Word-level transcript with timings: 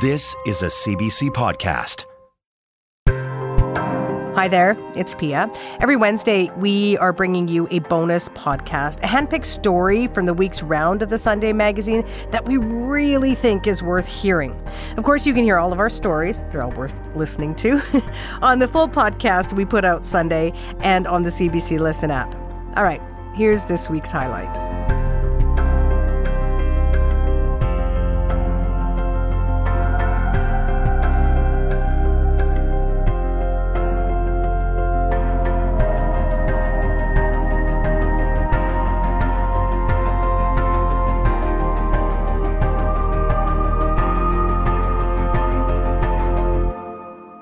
This 0.00 0.36
is 0.46 0.62
a 0.62 0.66
CBC 0.66 1.30
podcast. 1.30 2.04
Hi 4.36 4.46
there, 4.46 4.76
it's 4.94 5.12
Piya. 5.12 5.52
Every 5.80 5.96
Wednesday, 5.96 6.52
we 6.56 6.96
are 6.98 7.12
bringing 7.12 7.48
you 7.48 7.66
a 7.72 7.80
bonus 7.80 8.28
podcast, 8.28 8.98
a 8.98 9.08
handpicked 9.08 9.46
story 9.46 10.06
from 10.06 10.26
the 10.26 10.34
week's 10.34 10.62
round 10.62 11.02
of 11.02 11.10
the 11.10 11.18
Sunday 11.18 11.52
magazine 11.52 12.06
that 12.30 12.44
we 12.44 12.58
really 12.58 13.34
think 13.34 13.66
is 13.66 13.82
worth 13.82 14.06
hearing. 14.06 14.54
Of 14.96 15.02
course, 15.02 15.26
you 15.26 15.34
can 15.34 15.42
hear 15.42 15.58
all 15.58 15.72
of 15.72 15.80
our 15.80 15.88
stories, 15.88 16.42
they're 16.52 16.62
all 16.62 16.70
worth 16.70 16.96
listening 17.16 17.56
to, 17.56 17.82
on 18.40 18.60
the 18.60 18.68
full 18.68 18.88
podcast 18.88 19.52
we 19.54 19.64
put 19.64 19.84
out 19.84 20.06
Sunday 20.06 20.52
and 20.78 21.08
on 21.08 21.24
the 21.24 21.30
CBC 21.30 21.80
Listen 21.80 22.12
app. 22.12 22.32
All 22.76 22.84
right, 22.84 23.02
here's 23.34 23.64
this 23.64 23.90
week's 23.90 24.12
highlight. 24.12 24.67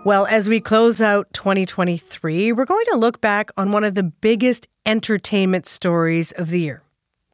Well, 0.07 0.27
as 0.27 0.49
we 0.49 0.61
close 0.61 1.03
out 1.03 1.27
2023, 1.33 2.53
we're 2.53 2.65
going 2.65 2.85
to 2.91 2.97
look 2.97 3.21
back 3.21 3.51
on 3.57 3.73
one 3.73 3.83
of 3.83 3.97
the 3.97 4.05
biggest 4.05 4.69
entertainment 4.87 5.67
stories 5.67 6.31
of 6.31 6.51
the 6.51 6.61
year. 6.61 6.85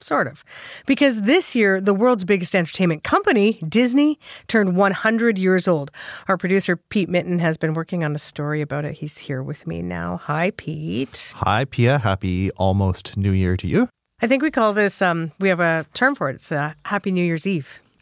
Sort 0.00 0.26
of. 0.26 0.42
Because 0.86 1.20
this 1.20 1.54
year, 1.54 1.82
the 1.82 1.92
world's 1.92 2.24
biggest 2.24 2.54
entertainment 2.54 3.04
company, 3.04 3.60
Disney, 3.68 4.18
turned 4.48 4.74
100 4.74 5.36
years 5.36 5.68
old. 5.68 5.90
Our 6.28 6.38
producer, 6.38 6.76
Pete 6.76 7.10
Mitton, 7.10 7.40
has 7.40 7.58
been 7.58 7.74
working 7.74 8.04
on 8.04 8.14
a 8.14 8.18
story 8.18 8.62
about 8.62 8.86
it. 8.86 8.94
He's 8.94 9.18
here 9.18 9.42
with 9.42 9.66
me 9.66 9.82
now. 9.82 10.22
Hi, 10.24 10.52
Pete. 10.52 11.34
Hi, 11.36 11.66
Piya. 11.66 12.00
Happy 12.00 12.50
almost 12.52 13.18
New 13.18 13.32
Year 13.32 13.54
to 13.58 13.68
you. 13.68 13.90
I 14.22 14.28
think 14.28 14.42
we 14.42 14.50
call 14.50 14.72
this, 14.72 15.02
um, 15.02 15.30
we 15.38 15.50
have 15.50 15.60
a 15.60 15.84
term 15.92 16.14
for 16.14 16.30
it. 16.30 16.36
It's 16.36 16.50
uh, 16.50 16.72
Happy 16.86 17.10
New 17.10 17.22
Year's 17.22 17.46
Eve. 17.46 17.80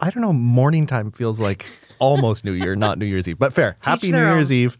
I 0.00 0.10
don't 0.10 0.20
know. 0.20 0.32
Morning 0.32 0.86
time 0.86 1.10
feels 1.10 1.40
like 1.40 1.66
almost 1.98 2.44
New 2.44 2.52
Year, 2.52 2.76
not 2.76 2.98
New 2.98 3.06
Year's 3.06 3.28
Eve, 3.28 3.38
but 3.38 3.52
fair. 3.52 3.76
Happy 3.80 4.10
New 4.10 4.18
Year's. 4.18 4.52
Eve. 4.52 4.76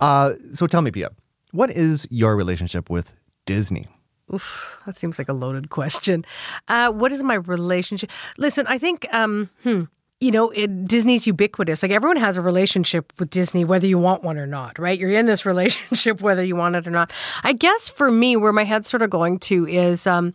Uh, 0.00 0.34
so 0.52 0.66
tell 0.66 0.82
me, 0.82 0.90
Piya, 0.90 1.08
what 1.52 1.70
is 1.70 2.06
your 2.10 2.36
relationship 2.36 2.90
with 2.90 3.12
Disney? 3.46 3.86
Oof, 4.32 4.78
that 4.86 4.98
seems 4.98 5.18
like 5.18 5.28
a 5.28 5.32
loaded 5.32 5.70
question. 5.70 6.24
Uh, 6.68 6.90
what 6.90 7.12
is 7.12 7.22
my 7.22 7.34
relationship? 7.34 8.10
Listen, 8.38 8.66
I 8.68 8.78
think, 8.78 9.06
um, 9.12 9.50
hmm, 9.62 9.82
you 10.20 10.30
know, 10.30 10.50
it, 10.50 10.86
Disney's 10.86 11.26
ubiquitous. 11.26 11.82
Like 11.82 11.92
everyone 11.92 12.16
has 12.16 12.36
a 12.36 12.40
relationship 12.40 13.12
with 13.18 13.28
Disney, 13.28 13.64
whether 13.64 13.86
you 13.86 13.98
want 13.98 14.24
one 14.24 14.38
or 14.38 14.46
not, 14.46 14.78
right? 14.78 14.98
You're 14.98 15.10
in 15.10 15.26
this 15.26 15.44
relationship 15.46 16.22
whether 16.22 16.42
you 16.42 16.56
want 16.56 16.76
it 16.76 16.86
or 16.86 16.90
not. 16.90 17.12
I 17.42 17.52
guess 17.52 17.88
for 17.88 18.10
me, 18.10 18.36
where 18.36 18.52
my 18.52 18.64
head's 18.64 18.88
sort 18.88 19.02
of 19.02 19.10
going 19.10 19.38
to 19.40 19.66
is, 19.68 20.06
um, 20.06 20.34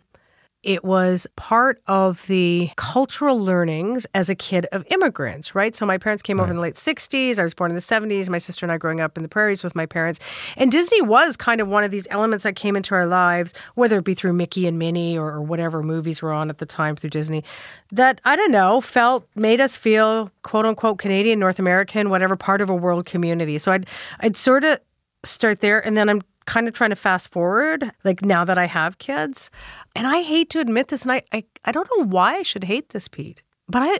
it 0.62 0.84
was 0.84 1.26
part 1.38 1.82
of 1.88 2.28
the 2.28 2.70
cultural 2.76 3.40
learnings 3.40 4.06
as 4.14 4.30
a 4.30 4.36
kid 4.36 4.68
of 4.74 4.86
immigrants, 4.92 5.56
right? 5.56 5.74
So 5.74 5.86
my 5.86 5.98
parents 5.98 6.22
came 6.22 6.38
right. 6.38 6.44
over 6.44 6.52
in 6.52 6.58
the 6.58 6.62
late 6.62 6.76
60s. 6.76 7.40
I 7.40 7.44
was 7.44 7.54
born 7.54 7.72
in 7.72 7.76
the 7.76 7.82
70s. 7.82 8.30
My 8.30 8.40
sister 8.40 8.66
and 8.66 8.72
I 8.72 8.78
growing 8.78 9.00
up 9.00 9.16
in 9.16 9.24
the 9.24 9.30
prairies 9.30 9.64
with 9.64 9.74
my 9.74 9.86
parents. 9.86 10.20
And 10.58 10.70
Disney 10.70 11.02
was 11.02 11.38
kind 11.38 11.62
of 11.62 11.70
one 11.70 11.86
of 11.86 11.92
these 11.92 12.08
elements 12.10 12.44
that 12.44 12.58
came 12.58 12.76
into 12.76 12.94
our 12.94 13.06
lives, 13.06 13.54
whether 13.76 14.00
it 14.00 14.04
be 14.04 14.14
through 14.14 14.34
Mickey 14.34 14.68
and 14.68 14.78
Minnie 14.78 15.18
or, 15.18 15.32
or 15.32 15.42
whatever 15.42 15.82
movies 15.82 16.22
were 16.22 16.34
on 16.34 16.50
at 16.50 16.58
the 16.58 16.66
time 16.66 16.98
through 16.98 17.12
Disney, 17.12 17.44
that 17.92 18.20
I 18.26 18.36
don't 18.36 18.52
know, 18.52 18.82
felt 18.82 19.28
made 19.36 19.62
us 19.62 19.78
feel 19.78 20.30
quote 20.44 20.66
unquote 20.66 20.98
Canadian, 20.98 21.40
North 21.40 21.60
American, 21.60 22.10
whatever 22.10 22.36
part 22.36 22.60
of 22.60 22.70
a 22.70 22.76
world 22.76 23.06
community. 23.06 23.58
So 23.60 23.72
I'd 23.72 23.88
I'd 24.20 24.36
sort 24.36 24.66
of 24.66 24.80
start 25.24 25.62
there 25.62 25.86
and 25.86 25.96
then 25.96 26.10
I'm 26.10 26.22
kind 26.50 26.68
of 26.68 26.74
trying 26.74 26.90
to 26.90 26.96
fast 26.96 27.30
forward, 27.30 27.92
like 28.04 28.24
now 28.24 28.44
that 28.44 28.58
I 28.58 28.66
have 28.66 28.98
kids. 28.98 29.52
And 29.96 30.08
I 30.08 30.22
hate 30.22 30.50
to 30.50 30.60
admit 30.60 30.88
this, 30.88 31.04
and 31.04 31.12
I, 31.12 31.22
I, 31.32 31.44
I 31.64 31.72
don't 31.72 31.88
know 31.96 32.06
why 32.06 32.38
I 32.38 32.42
should 32.42 32.64
hate 32.64 32.90
this, 32.90 33.08
Pete, 33.08 33.44
but 33.68 33.84
I, 33.84 34.00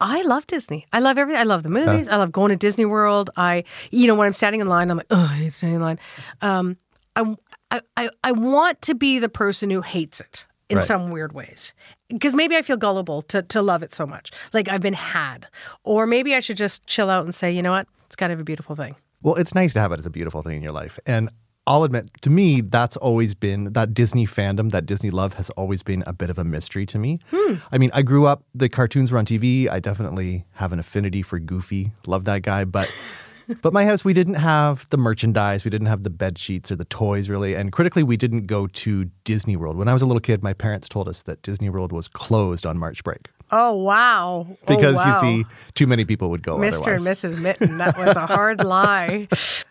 I 0.00 0.22
love 0.22 0.46
Disney. 0.46 0.86
I 0.94 1.00
love 1.00 1.18
everything. 1.18 1.38
I 1.38 1.44
love 1.44 1.62
the 1.62 1.68
movies. 1.68 2.08
I 2.08 2.16
love 2.16 2.32
going 2.32 2.48
to 2.48 2.56
Disney 2.56 2.86
World. 2.86 3.28
I, 3.36 3.64
you 3.90 4.06
know, 4.06 4.14
when 4.14 4.26
I'm 4.26 4.32
standing 4.32 4.62
in 4.62 4.66
line, 4.66 4.90
I'm 4.90 4.96
like, 4.96 5.08
oh, 5.10 5.28
I 5.30 5.34
hate 5.34 5.52
standing 5.52 5.76
in 5.76 5.82
line. 5.82 5.98
Um, 6.40 6.78
I, 7.14 7.82
I, 7.98 8.08
I 8.24 8.32
want 8.32 8.80
to 8.82 8.94
be 8.94 9.18
the 9.18 9.28
person 9.28 9.68
who 9.68 9.82
hates 9.82 10.20
it 10.20 10.46
in 10.70 10.78
right. 10.78 10.86
some 10.86 11.10
weird 11.10 11.34
ways. 11.34 11.74
Because 12.08 12.34
maybe 12.34 12.56
I 12.56 12.62
feel 12.62 12.78
gullible 12.78 13.20
to, 13.22 13.42
to 13.42 13.60
love 13.60 13.82
it 13.82 13.94
so 13.94 14.06
much. 14.06 14.30
Like 14.54 14.70
I've 14.70 14.80
been 14.80 14.94
had. 14.94 15.46
Or 15.84 16.06
maybe 16.06 16.34
I 16.34 16.40
should 16.40 16.56
just 16.56 16.86
chill 16.86 17.10
out 17.10 17.26
and 17.26 17.34
say, 17.34 17.52
you 17.52 17.60
know 17.60 17.72
what? 17.72 17.86
It's 18.06 18.16
kind 18.16 18.32
of 18.32 18.40
a 18.40 18.44
beautiful 18.44 18.74
thing. 18.74 18.96
Well, 19.20 19.34
it's 19.34 19.54
nice 19.54 19.74
to 19.74 19.80
have 19.80 19.92
it 19.92 19.98
as 19.98 20.06
a 20.06 20.10
beautiful 20.10 20.42
thing 20.42 20.56
in 20.56 20.62
your 20.62 20.72
life. 20.72 20.98
And 21.04 21.28
I'll 21.66 21.84
admit, 21.84 22.10
to 22.22 22.30
me, 22.30 22.62
that's 22.62 22.96
always 22.96 23.34
been 23.34 23.72
that 23.74 23.94
Disney 23.94 24.26
fandom, 24.26 24.70
that 24.70 24.86
Disney 24.86 25.10
love 25.10 25.34
has 25.34 25.50
always 25.50 25.82
been 25.82 26.02
a 26.06 26.12
bit 26.12 26.30
of 26.30 26.38
a 26.38 26.44
mystery 26.44 26.86
to 26.86 26.98
me. 26.98 27.18
Hmm. 27.30 27.54
I 27.70 27.78
mean, 27.78 27.90
I 27.92 28.02
grew 28.02 28.26
up, 28.26 28.44
the 28.54 28.68
cartoons 28.68 29.12
were 29.12 29.18
on 29.18 29.26
TV. 29.26 29.68
I 29.68 29.78
definitely 29.78 30.44
have 30.52 30.72
an 30.72 30.78
affinity 30.78 31.22
for 31.22 31.38
Goofy. 31.38 31.92
Love 32.06 32.24
that 32.24 32.42
guy. 32.42 32.64
But. 32.64 32.90
but 33.62 33.72
my 33.72 33.84
house, 33.84 34.04
we 34.04 34.12
didn't 34.14 34.34
have 34.34 34.88
the 34.90 34.96
merchandise, 34.96 35.64
we 35.64 35.70
didn't 35.70 35.88
have 35.88 36.02
the 36.02 36.10
bed 36.10 36.38
sheets 36.38 36.70
or 36.70 36.76
the 36.76 36.84
toys, 36.86 37.28
really. 37.28 37.54
And 37.54 37.72
critically, 37.72 38.02
we 38.02 38.16
didn't 38.16 38.46
go 38.46 38.66
to 38.68 39.04
Disney 39.24 39.56
World. 39.56 39.76
When 39.76 39.88
I 39.88 39.92
was 39.92 40.02
a 40.02 40.06
little 40.06 40.20
kid, 40.20 40.42
my 40.42 40.52
parents 40.52 40.88
told 40.88 41.08
us 41.08 41.22
that 41.22 41.42
Disney 41.42 41.68
World 41.68 41.92
was 41.92 42.08
closed 42.08 42.64
on 42.64 42.78
March 42.78 43.02
break. 43.04 43.28
Oh 43.52 43.74
wow! 43.74 44.46
Oh, 44.48 44.56
because 44.66 44.94
oh, 44.94 44.98
wow. 44.98 45.20
you 45.22 45.44
see, 45.44 45.50
too 45.74 45.86
many 45.86 46.04
people 46.04 46.30
would 46.30 46.42
go. 46.42 46.56
Mr. 46.56 46.82
Otherwise. 46.82 47.24
and 47.24 47.36
Mrs. 47.36 47.42
Mitton, 47.42 47.78
that 47.78 47.98
was 47.98 48.16
a 48.16 48.26
hard 48.26 48.62
lie. 48.64 49.28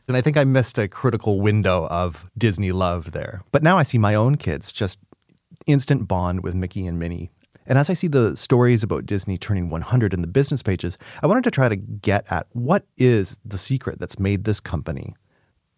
and 0.08 0.18
I 0.18 0.22
think 0.22 0.38
I 0.38 0.44
missed 0.44 0.78
a 0.78 0.88
critical 0.88 1.40
window 1.40 1.88
of 1.88 2.30
Disney 2.38 2.72
love 2.72 3.12
there. 3.12 3.42
But 3.52 3.64
now 3.64 3.78
I 3.78 3.84
see 3.84 3.98
my 3.98 4.16
own 4.16 4.36
kids 4.36 4.72
just 4.72 5.00
instant 5.66 6.08
bond 6.08 6.44
with 6.44 6.56
Mickey 6.56 6.86
and 6.86 7.00
Minnie. 7.00 7.32
And 7.68 7.78
as 7.78 7.90
I 7.90 7.94
see 7.94 8.08
the 8.08 8.36
stories 8.36 8.82
about 8.82 9.06
Disney 9.06 9.38
turning 9.38 9.70
100 9.70 10.14
in 10.14 10.22
the 10.22 10.28
business 10.28 10.64
pages, 10.64 10.98
I 11.22 11.28
wanted 11.28 11.44
to 11.44 11.52
try 11.52 11.70
to 11.70 11.76
get 11.76 12.30
at 12.32 12.48
what 12.54 12.86
is 12.98 13.40
the 13.46 13.60
secret 13.60 14.00
that's 14.00 14.18
made 14.18 14.44
this 14.44 14.60
company 14.60 15.16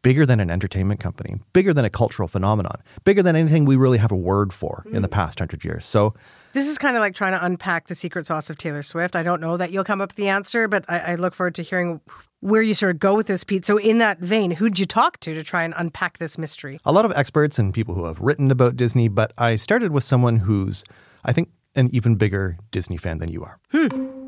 bigger 0.02 0.26
than 0.26 0.40
an 0.40 0.50
entertainment 0.50 1.00
company, 1.00 1.40
bigger 1.54 1.74
than 1.74 1.86
a 1.86 1.90
cultural 1.90 2.28
phenomenon, 2.28 2.82
bigger 3.04 3.22
than 3.22 3.36
anything 3.36 3.66
we 3.66 3.76
really 3.76 3.98
have 3.98 4.12
a 4.12 4.16
word 4.16 4.54
for 4.54 4.84
mm. 4.88 4.96
in 4.96 5.02
the 5.02 5.08
hmm. 5.08 5.14
past 5.14 5.40
hundred 5.40 5.64
years. 5.64 5.86
So 5.86 6.14
this 6.54 6.68
is 6.68 6.78
kind 6.78 6.96
of 6.96 7.02
like 7.02 7.16
trying 7.16 7.34
to 7.34 7.46
unpack 7.46 7.88
the 7.88 7.96
secret 7.96 8.28
sauce 8.28 8.50
of 8.50 8.58
Taylor 8.58 8.84
Swift. 8.84 9.16
I 9.16 9.24
don't 9.24 9.42
know 9.42 9.58
that 9.58 9.72
you'll 9.72 9.84
come 9.84 10.02
up 10.02 10.10
with 10.10 10.18
the 10.18 10.30
answer, 10.30 10.68
but 10.68 10.86
I, 10.90 11.00
I 11.00 11.16
look 11.16 11.34
forward 11.34 11.56
to 11.56 11.64
hearing 11.64 12.02
where 12.42 12.62
you 12.62 12.74
sort 12.74 12.92
of 12.92 13.00
go 13.00 13.16
with 13.16 13.28
this, 13.28 13.44
Pete. 13.44 13.66
So, 13.66 13.78
in 13.78 14.00
that 14.00 14.20
vein, 14.20 14.52
who'd 14.52 14.80
you 14.80 14.86
talk 14.86 15.20
to 15.22 15.34
to 15.34 15.44
try 15.44 15.64
and 15.64 15.74
unpack 15.78 16.18
this 16.18 16.38
mystery? 16.38 16.80
A 16.86 16.92
lot 16.92 17.06
of 17.06 17.14
experts 17.16 17.58
and 17.60 17.74
people 17.74 17.96
who 17.96 18.06
have 18.06 18.20
written 18.20 18.52
about 18.52 18.76
Disney, 18.76 19.08
but 19.08 19.32
I 19.38 19.56
started 19.56 19.92
with 19.92 20.04
someone 20.04 20.38
who's, 20.38 20.84
I 21.24 21.34
think, 21.34 21.50
an 21.76 21.90
even 21.94 22.16
bigger 22.16 22.58
Disney 22.72 22.98
fan 22.98 23.20
than 23.20 23.30
you 23.30 23.44
are. 23.44 23.60
Hmm. 23.72 24.21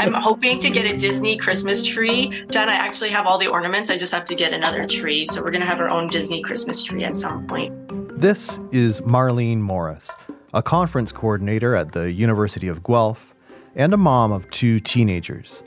I'm 0.00 0.14
hoping 0.14 0.58
to 0.60 0.70
get 0.70 0.86
a 0.86 0.96
Disney 0.96 1.36
Christmas 1.36 1.86
tree 1.86 2.44
done. 2.48 2.68
I 2.68 2.74
actually 2.74 3.10
have 3.10 3.26
all 3.26 3.38
the 3.38 3.48
ornaments. 3.48 3.90
I 3.90 3.96
just 3.96 4.12
have 4.12 4.24
to 4.24 4.34
get 4.34 4.52
another 4.52 4.86
tree. 4.86 5.26
So 5.26 5.42
we're 5.42 5.50
going 5.50 5.60
to 5.60 5.68
have 5.68 5.78
our 5.78 5.90
own 5.90 6.08
Disney 6.08 6.42
Christmas 6.42 6.82
tree 6.82 7.04
at 7.04 7.14
some 7.14 7.46
point. 7.46 8.18
This 8.18 8.58
is 8.72 9.00
Marlene 9.02 9.58
Morris 9.58 10.10
a 10.52 10.62
conference 10.62 11.12
coordinator 11.12 11.74
at 11.74 11.92
the 11.92 12.10
University 12.10 12.68
of 12.68 12.82
Guelph, 12.82 13.34
and 13.76 13.94
a 13.94 13.96
mom 13.96 14.32
of 14.32 14.50
two 14.50 14.80
teenagers. 14.80 15.62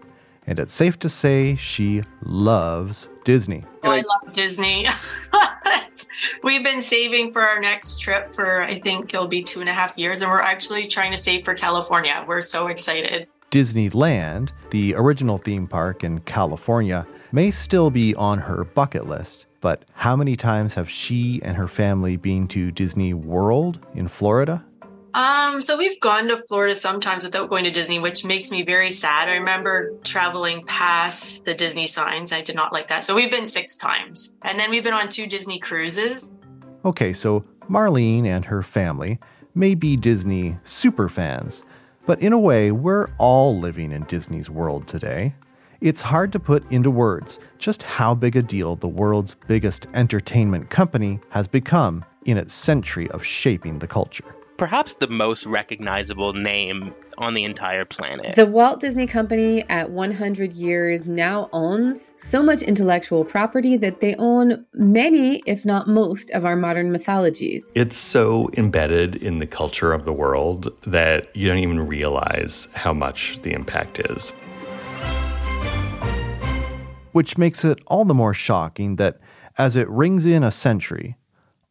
And 0.46 0.60
it's 0.60 0.74
safe 0.74 1.00
to 1.00 1.10
say 1.10 1.56
she 1.56 2.04
loves 2.22 3.08
Disney. 3.24 3.64
Oh, 3.84 3.92
I 3.92 3.98
love 4.02 4.34
Disney. 4.34 4.88
We've 6.44 6.64
been 6.64 6.82
saving 6.82 7.32
for 7.32 7.42
our 7.42 7.62
next 7.62 8.02
trip 8.02 8.34
for, 8.36 8.62
I 8.62 8.74
think 8.80 9.14
it'll 9.14 9.28
be 9.28 9.42
two 9.42 9.62
and 9.62 9.70
a 9.70 9.74
half 9.74 9.98
years, 9.98 10.22
and 10.22 10.30
we're 10.30 10.42
actually 10.42 10.88
trying 10.88 11.12
to 11.12 11.18
save 11.18 11.46
for 11.46 11.54
California. 11.54 12.26
We're 12.28 12.42
so 12.42 12.68
excited. 12.68 13.30
Disneyland, 13.54 14.50
the 14.72 14.96
original 14.96 15.38
theme 15.38 15.68
park 15.68 16.04
in 16.04 16.22
California, 16.22 17.06
may 17.32 17.52
still 17.52 17.92
be 17.92 18.16
on 18.16 18.40
her 18.40 18.64
bucket 18.64 19.08
list. 19.08 19.46
But 19.62 19.86
how 19.94 20.16
many 20.16 20.36
times 20.36 20.74
have 20.74 20.90
she 20.90 21.40
and 21.44 21.56
her 21.56 21.68
family 21.68 22.16
been 22.16 22.48
to 22.48 22.72
Disney 22.72 23.14
World 23.14 23.78
in 23.94 24.08
Florida? 24.08 24.66
Um, 25.14 25.62
so 25.62 25.78
we've 25.78 26.00
gone 26.00 26.30
to 26.30 26.38
Florida 26.48 26.74
sometimes 26.74 27.26
without 27.26 27.48
going 27.48 27.66
to 27.66 27.70
Disney, 27.70 28.00
which 28.00 28.26
makes 28.26 28.50
me 28.50 28.64
very 28.64 28.90
sad. 28.90 29.30
I 29.30 29.36
remember 29.36 29.94
traveling 30.04 30.66
past 30.66 31.46
the 31.46 31.54
Disney 31.54 31.86
signs. 31.86 32.34
I 32.34 32.42
did 32.42 32.56
not 32.56 32.74
like 32.74 32.88
that. 32.88 33.04
So 33.04 33.14
we've 33.16 33.30
been 33.30 33.46
six 33.46 33.78
times. 33.78 34.34
And 34.42 34.60
then 34.60 34.72
we've 34.72 34.84
been 34.84 34.94
on 34.94 35.10
two 35.10 35.28
Disney 35.28 35.60
cruises. 35.60 36.28
Okay, 36.86 37.14
so 37.14 37.46
Marlene 37.70 38.26
and 38.26 38.46
her 38.46 38.64
family 38.64 39.20
may 39.54 39.76
be 39.76 39.96
Disney 39.96 40.58
super 40.64 41.08
fans, 41.08 41.62
but 42.06 42.22
in 42.22 42.34
a 42.34 42.40
way, 42.40 42.72
we're 42.72 43.10
all 43.18 43.60
living 43.60 43.92
in 43.92 44.04
Disney's 44.04 44.50
world 44.50 44.88
today. 44.88 45.34
It's 45.80 46.02
hard 46.02 46.32
to 46.32 46.40
put 46.40 46.70
into 46.72 46.90
words 46.90 47.40
just 47.58 47.84
how 47.84 48.14
big 48.16 48.36
a 48.36 48.42
deal 48.42 48.76
the 48.76 48.88
world's 48.88 49.36
biggest 49.48 49.88
entertainment 49.94 50.70
company 50.70 51.20
has 51.30 51.48
become 51.48 52.06
in 52.26 52.38
its 52.38 52.54
century 52.54 53.10
of 53.12 53.26
shaping 53.26 53.80
the 53.80 53.88
culture. 53.88 54.36
Perhaps 54.58 54.96
the 54.96 55.08
most 55.08 55.46
recognizable 55.46 56.34
name 56.34 56.94
on 57.18 57.34
the 57.34 57.44
entire 57.44 57.86
planet. 57.86 58.36
The 58.36 58.46
Walt 58.46 58.80
Disney 58.80 59.08
Company 59.08 59.64
at 59.70 59.90
100 59.92 60.54
years 60.54 61.08
now 61.08 61.50
owns 61.54 62.14
so 62.18 62.44
much 62.44 62.62
intellectual 62.62 63.26
property 63.26 63.78
that 63.78 64.00
they 64.00 64.16
own 64.16 64.66
many, 64.74 65.42
if 65.46 65.66
not 65.66 65.88
most, 65.88 66.32
of 66.32 66.46
our 66.46 66.56
modern 66.56 66.92
mythologies. 66.92 67.72
It's 67.76 67.98
so 67.98 68.50
embedded 68.58 69.16
in 69.18 69.40
the 69.40 69.48
culture 69.48 69.94
of 69.94 70.06
the 70.06 70.14
world 70.14 70.70
that 70.86 71.36
you 71.36 71.48
don't 71.48 71.58
even 71.60 71.86
realize 71.86 72.68
how 72.74 72.94
much 72.94 73.42
the 73.42 73.54
impact 73.54 74.00
is. 74.00 74.32
Which 77.12 77.38
makes 77.38 77.64
it 77.64 77.80
all 77.88 78.06
the 78.06 78.14
more 78.14 78.34
shocking 78.34 78.96
that 78.96 79.20
as 79.58 79.76
it 79.76 79.88
rings 79.90 80.26
in 80.26 80.44
a 80.44 80.52
century, 80.52 81.16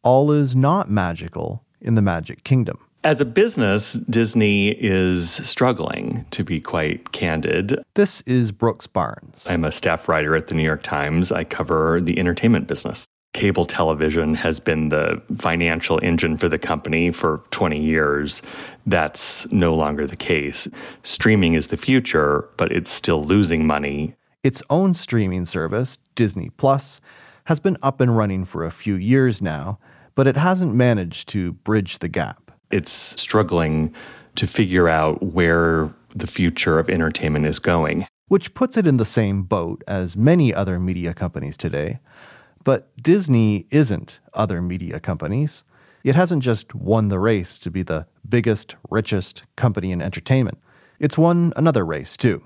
all 0.03 0.31
is 0.31 0.55
not 0.55 0.89
magical 0.89 1.63
in 1.83 1.95
the 1.95 2.01
Magic 2.01 2.43
Kingdom. 2.43 2.79
As 3.03 3.19
a 3.19 3.25
business, 3.25 3.93
Disney 3.93 4.69
is 4.69 5.29
struggling, 5.29 6.25
to 6.31 6.43
be 6.43 6.61
quite 6.61 7.11
candid. 7.11 7.77
This 7.95 8.21
is 8.21 8.53
Brooks 8.53 8.87
Barnes. 8.87 9.45
I'm 9.49 9.65
a 9.65 9.73
staff 9.73 10.07
writer 10.07 10.37
at 10.37 10.47
the 10.47 10.55
New 10.55 10.63
York 10.63 10.83
Times. 10.83 11.29
I 11.31 11.43
cover 11.43 11.99
the 11.99 12.17
entertainment 12.17 12.67
business. 12.67 13.05
Cable 13.33 13.65
television 13.65 14.35
has 14.35 14.59
been 14.61 14.87
the 14.87 15.21
financial 15.37 15.99
engine 16.01 16.37
for 16.37 16.47
the 16.47 16.59
company 16.59 17.11
for 17.11 17.43
20 17.51 17.77
years. 17.77 18.41
That's 18.85 19.51
no 19.51 19.75
longer 19.75 20.07
the 20.07 20.15
case. 20.15 20.67
Streaming 21.01 21.55
is 21.55 21.67
the 21.67 21.77
future, 21.77 22.47
but 22.55 22.71
it's 22.71 22.91
still 22.91 23.25
losing 23.25 23.67
money. 23.67 24.15
Its 24.43 24.63
own 24.69 24.93
streaming 24.93 25.45
service, 25.45 25.97
Disney 26.15 26.51
Plus, 26.57 27.01
has 27.45 27.59
been 27.59 27.77
up 27.81 27.99
and 27.99 28.15
running 28.15 28.45
for 28.45 28.63
a 28.63 28.71
few 28.71 28.95
years 28.95 29.41
now, 29.41 29.79
but 30.15 30.27
it 30.27 30.37
hasn't 30.37 30.73
managed 30.73 31.29
to 31.29 31.53
bridge 31.53 31.99
the 31.99 32.07
gap 32.07 32.43
it's 32.73 32.91
struggling 32.91 33.93
to 34.35 34.47
figure 34.47 34.89
out 34.89 35.21
where 35.21 35.93
the 36.15 36.25
future 36.25 36.79
of 36.79 36.89
entertainment 36.89 37.45
is 37.45 37.59
going. 37.59 38.07
Which 38.29 38.55
puts 38.55 38.77
it 38.77 38.87
in 38.87 38.97
the 38.97 39.05
same 39.05 39.43
boat 39.43 39.83
as 39.87 40.17
many 40.17 40.53
other 40.53 40.79
media 40.79 41.13
companies 41.13 41.55
today. 41.55 41.99
But 42.63 42.89
Disney 42.97 43.67
isn't 43.69 44.19
other 44.33 44.59
media 44.59 44.99
companies. 44.99 45.63
It 46.03 46.15
hasn't 46.15 46.41
just 46.41 46.73
won 46.73 47.09
the 47.09 47.19
race 47.19 47.59
to 47.59 47.69
be 47.69 47.83
the 47.83 48.07
biggest, 48.27 48.75
richest 48.89 49.43
company 49.55 49.91
in 49.91 50.01
entertainment. 50.01 50.57
It's 50.99 51.17
won 51.17 51.53
another 51.55 51.85
race, 51.85 52.17
too. 52.17 52.41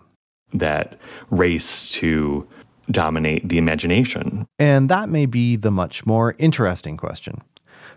That 0.53 0.99
race 1.29 1.89
to 1.93 2.45
dominate 2.91 3.47
the 3.47 3.57
imagination. 3.57 4.45
And 4.59 4.89
that 4.89 5.07
may 5.09 5.25
be 5.25 5.55
the 5.55 5.71
much 5.71 6.05
more 6.05 6.35
interesting 6.37 6.97
question. 6.97 7.41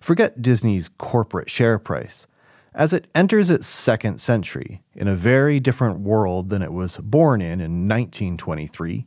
Forget 0.00 0.40
Disney's 0.40 0.88
corporate 0.88 1.50
share 1.50 1.78
price. 1.78 2.26
As 2.74 2.92
it 2.92 3.08
enters 3.14 3.50
its 3.50 3.66
second 3.66 4.20
century, 4.20 4.80
in 4.94 5.08
a 5.08 5.16
very 5.16 5.60
different 5.60 6.00
world 6.00 6.50
than 6.50 6.62
it 6.62 6.72
was 6.72 6.96
born 6.98 7.42
in 7.42 7.60
in 7.60 7.88
1923, 7.88 9.06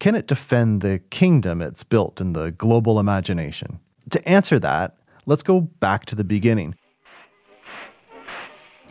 can 0.00 0.14
it 0.14 0.26
defend 0.26 0.80
the 0.80 1.00
kingdom 1.10 1.62
it's 1.62 1.82
built 1.82 2.20
in 2.20 2.32
the 2.32 2.50
global 2.52 3.00
imagination? 3.00 3.78
To 4.10 4.28
answer 4.28 4.58
that, 4.58 4.96
let's 5.26 5.42
go 5.42 5.60
back 5.60 6.06
to 6.06 6.14
the 6.14 6.24
beginning. 6.24 6.74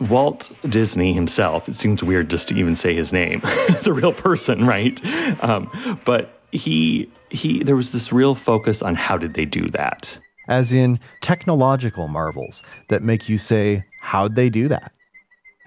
Walt 0.00 0.52
Disney 0.68 1.12
himself, 1.12 1.68
it 1.68 1.76
seems 1.76 2.02
weird 2.02 2.30
just 2.30 2.48
to 2.48 2.54
even 2.54 2.76
say 2.76 2.94
his 2.94 3.12
name, 3.12 3.40
the 3.82 3.92
real 3.92 4.12
person, 4.12 4.66
right? 4.66 5.00
Um, 5.42 5.70
but 6.04 6.42
he, 6.52 7.10
he, 7.30 7.62
there 7.62 7.76
was 7.76 7.92
this 7.92 8.12
real 8.12 8.34
focus 8.34 8.80
on 8.80 8.94
how 8.94 9.18
did 9.18 9.34
they 9.34 9.44
do 9.44 9.66
that? 9.70 10.18
As 10.48 10.72
in 10.72 10.98
technological 11.20 12.08
marvels 12.08 12.62
that 12.88 13.02
make 13.02 13.28
you 13.28 13.38
say, 13.38 13.84
How'd 14.00 14.34
they 14.34 14.50
do 14.50 14.68
that? 14.68 14.92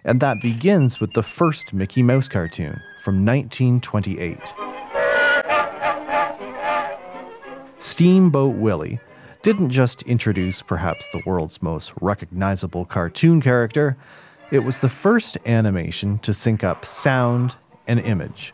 And 0.03 0.19
that 0.19 0.41
begins 0.41 0.99
with 0.99 1.13
the 1.13 1.23
first 1.23 1.73
Mickey 1.73 2.01
Mouse 2.01 2.27
cartoon 2.27 2.81
from 3.03 3.25
1928. 3.25 4.37
Steamboat 7.77 8.55
Willie 8.55 8.99
didn't 9.41 9.71
just 9.71 10.03
introduce 10.03 10.61
perhaps 10.61 11.05
the 11.11 11.21
world's 11.25 11.61
most 11.61 11.91
recognizable 11.99 12.85
cartoon 12.85 13.41
character, 13.41 13.97
it 14.51 14.59
was 14.59 14.79
the 14.79 14.89
first 14.89 15.37
animation 15.45 16.19
to 16.19 16.33
sync 16.33 16.63
up 16.63 16.85
sound 16.85 17.55
and 17.87 17.99
image. 17.99 18.53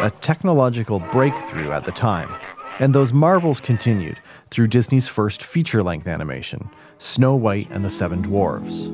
A 0.00 0.10
technological 0.20 1.00
breakthrough 1.00 1.72
at 1.72 1.84
the 1.84 1.92
time. 1.92 2.28
And 2.78 2.94
those 2.94 3.12
marvels 3.12 3.60
continued 3.60 4.20
through 4.50 4.68
Disney's 4.68 5.08
first 5.08 5.42
feature 5.42 5.82
length 5.82 6.06
animation, 6.06 6.68
Snow 6.98 7.34
White 7.34 7.68
and 7.70 7.84
the 7.84 7.90
Seven 7.90 8.22
Dwarfs. 8.22 8.86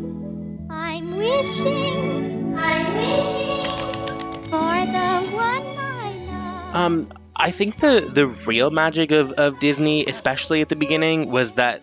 I'm 0.71 1.17
wishing, 1.17 2.57
I'm 2.57 2.97
wishing 2.97 4.45
for 4.45 4.87
the 4.87 5.35
one 5.35 5.67
I 5.79 6.17
love. 6.29 6.75
Um, 6.77 7.13
I 7.35 7.51
think 7.51 7.79
the, 7.79 8.09
the 8.13 8.29
real 8.29 8.71
magic 8.71 9.11
of, 9.11 9.33
of 9.33 9.59
Disney, 9.59 10.07
especially 10.07 10.61
at 10.61 10.69
the 10.69 10.77
beginning, 10.77 11.31
was 11.31 11.55
that 11.55 11.83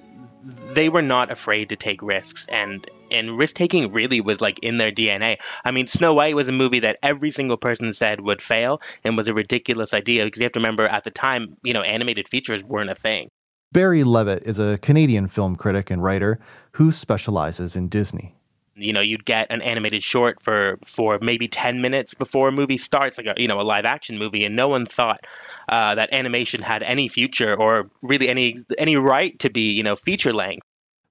they 0.72 0.88
were 0.88 1.02
not 1.02 1.32
afraid 1.32 1.70
to 1.70 1.76
take 1.76 2.02
risks 2.02 2.48
and 2.48 2.90
and 3.12 3.38
risk 3.38 3.56
taking 3.56 3.92
really 3.92 4.22
was 4.22 4.42
like 4.42 4.60
in 4.60 4.78
their 4.78 4.92
DNA. 4.92 5.38
I 5.64 5.72
mean, 5.72 5.88
Snow 5.88 6.14
White 6.14 6.36
was 6.36 6.48
a 6.48 6.54
movie 6.54 6.80
that 6.82 6.98
every 7.04 7.32
single 7.32 7.58
person 7.58 7.94
said 7.94 8.22
would 8.22 8.44
fail 8.44 8.82
and 9.04 9.18
was 9.18 9.28
a 9.28 9.34
ridiculous 9.34 9.94
idea 9.94 10.26
because 10.26 10.42
you 10.42 10.46
have 10.46 10.54
to 10.54 10.60
remember 10.60 10.84
at 10.84 11.04
the 11.04 11.12
time, 11.12 11.58
you 11.64 11.74
know, 11.74 11.82
animated 11.82 12.28
features 12.28 12.64
weren't 12.64 12.90
a 12.90 12.96
thing. 12.96 13.30
Barry 13.72 14.04
Levitt 14.04 14.44
is 14.48 14.58
a 14.58 14.80
Canadian 14.82 15.28
film 15.28 15.56
critic 15.56 15.92
and 15.92 16.04
writer 16.04 16.40
who 16.72 16.92
specializes 16.92 17.76
in 17.76 17.88
Disney. 17.88 18.36
You 18.76 18.94
know, 18.94 19.02
you'd 19.02 19.26
get 19.26 19.48
an 19.50 19.62
animated 19.62 20.02
short 20.02 20.42
for 20.42 20.80
for 20.86 21.20
maybe 21.22 21.48
ten 21.48 21.82
minutes 21.82 22.14
before 22.14 22.48
a 22.48 22.52
movie 22.52 22.78
starts, 22.78 23.18
like 23.18 23.28
a 23.28 23.40
you 23.40 23.48
know 23.48 23.60
a 23.60 23.64
live 23.64 23.86
action 23.86 24.18
movie, 24.18 24.46
and 24.46 24.56
no 24.56 24.70
one 24.70 24.86
thought 24.86 25.28
uh, 25.68 25.96
that 25.96 26.14
animation 26.14 26.62
had 26.62 26.82
any 26.82 27.10
future 27.10 27.54
or 27.54 27.90
really 28.02 28.30
any 28.30 28.56
any 28.78 28.96
right 28.96 29.38
to 29.40 29.50
be 29.50 29.74
you 29.74 29.84
know 29.84 29.96
feature 29.96 30.34
length. 30.34 30.66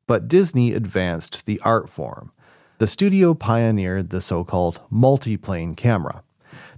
But 0.09 0.27
Disney 0.27 0.73
advanced 0.73 1.45
the 1.45 1.61
art 1.61 1.89
form. 1.89 2.33
The 2.79 2.87
studio 2.87 3.35
pioneered 3.35 4.09
the 4.09 4.23
so 4.23 4.43
called 4.43 4.81
multiplane 4.91 5.77
camera. 5.77 6.25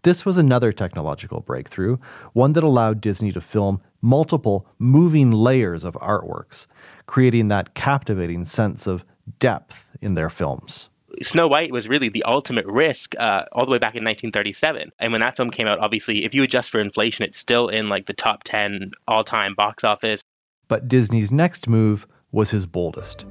This 0.02 0.26
was 0.26 0.36
another 0.36 0.72
technological 0.72 1.40
breakthrough, 1.40 1.98
one 2.32 2.54
that 2.54 2.64
allowed 2.64 3.00
Disney 3.00 3.30
to 3.32 3.40
film 3.40 3.80
multiple 4.02 4.66
moving 4.80 5.30
layers 5.30 5.84
of 5.84 5.94
artworks, 5.94 6.66
creating 7.06 7.48
that 7.48 7.74
captivating 7.74 8.46
sense 8.46 8.88
of 8.88 9.04
depth 9.38 9.86
in 10.00 10.14
their 10.14 10.30
films. 10.30 10.88
Snow 11.22 11.46
White 11.46 11.70
was 11.70 11.88
really 11.88 12.08
the 12.08 12.24
ultimate 12.24 12.66
risk 12.66 13.14
uh, 13.16 13.44
all 13.52 13.64
the 13.64 13.70
way 13.70 13.78
back 13.78 13.94
in 13.94 14.02
1937. 14.02 14.90
And 14.98 15.12
when 15.12 15.20
that 15.20 15.36
film 15.36 15.50
came 15.50 15.68
out, 15.68 15.78
obviously, 15.78 16.24
if 16.24 16.34
you 16.34 16.42
adjust 16.42 16.70
for 16.70 16.80
inflation, 16.80 17.24
it's 17.24 17.38
still 17.38 17.68
in 17.68 17.88
like 17.88 18.06
the 18.06 18.12
top 18.12 18.42
10 18.42 18.90
all 19.06 19.22
time 19.22 19.54
box 19.54 19.84
office. 19.84 20.20
But 20.66 20.88
Disney's 20.88 21.30
next 21.30 21.68
move 21.68 22.06
was 22.32 22.50
his 22.50 22.66
boldest 22.66 23.26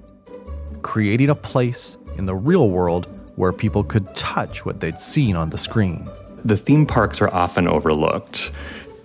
creating 0.81 1.29
a 1.29 1.35
place 1.35 1.97
in 2.17 2.25
the 2.25 2.35
real 2.35 2.69
world 2.69 3.07
where 3.35 3.53
people 3.53 3.83
could 3.83 4.15
touch 4.15 4.65
what 4.65 4.79
they'd 4.79 4.99
seen 4.99 5.35
on 5.35 5.49
the 5.49 5.57
screen. 5.57 6.09
The 6.43 6.57
theme 6.57 6.85
parks 6.85 7.21
are 7.21 7.33
often 7.33 7.67
overlooked, 7.67 8.51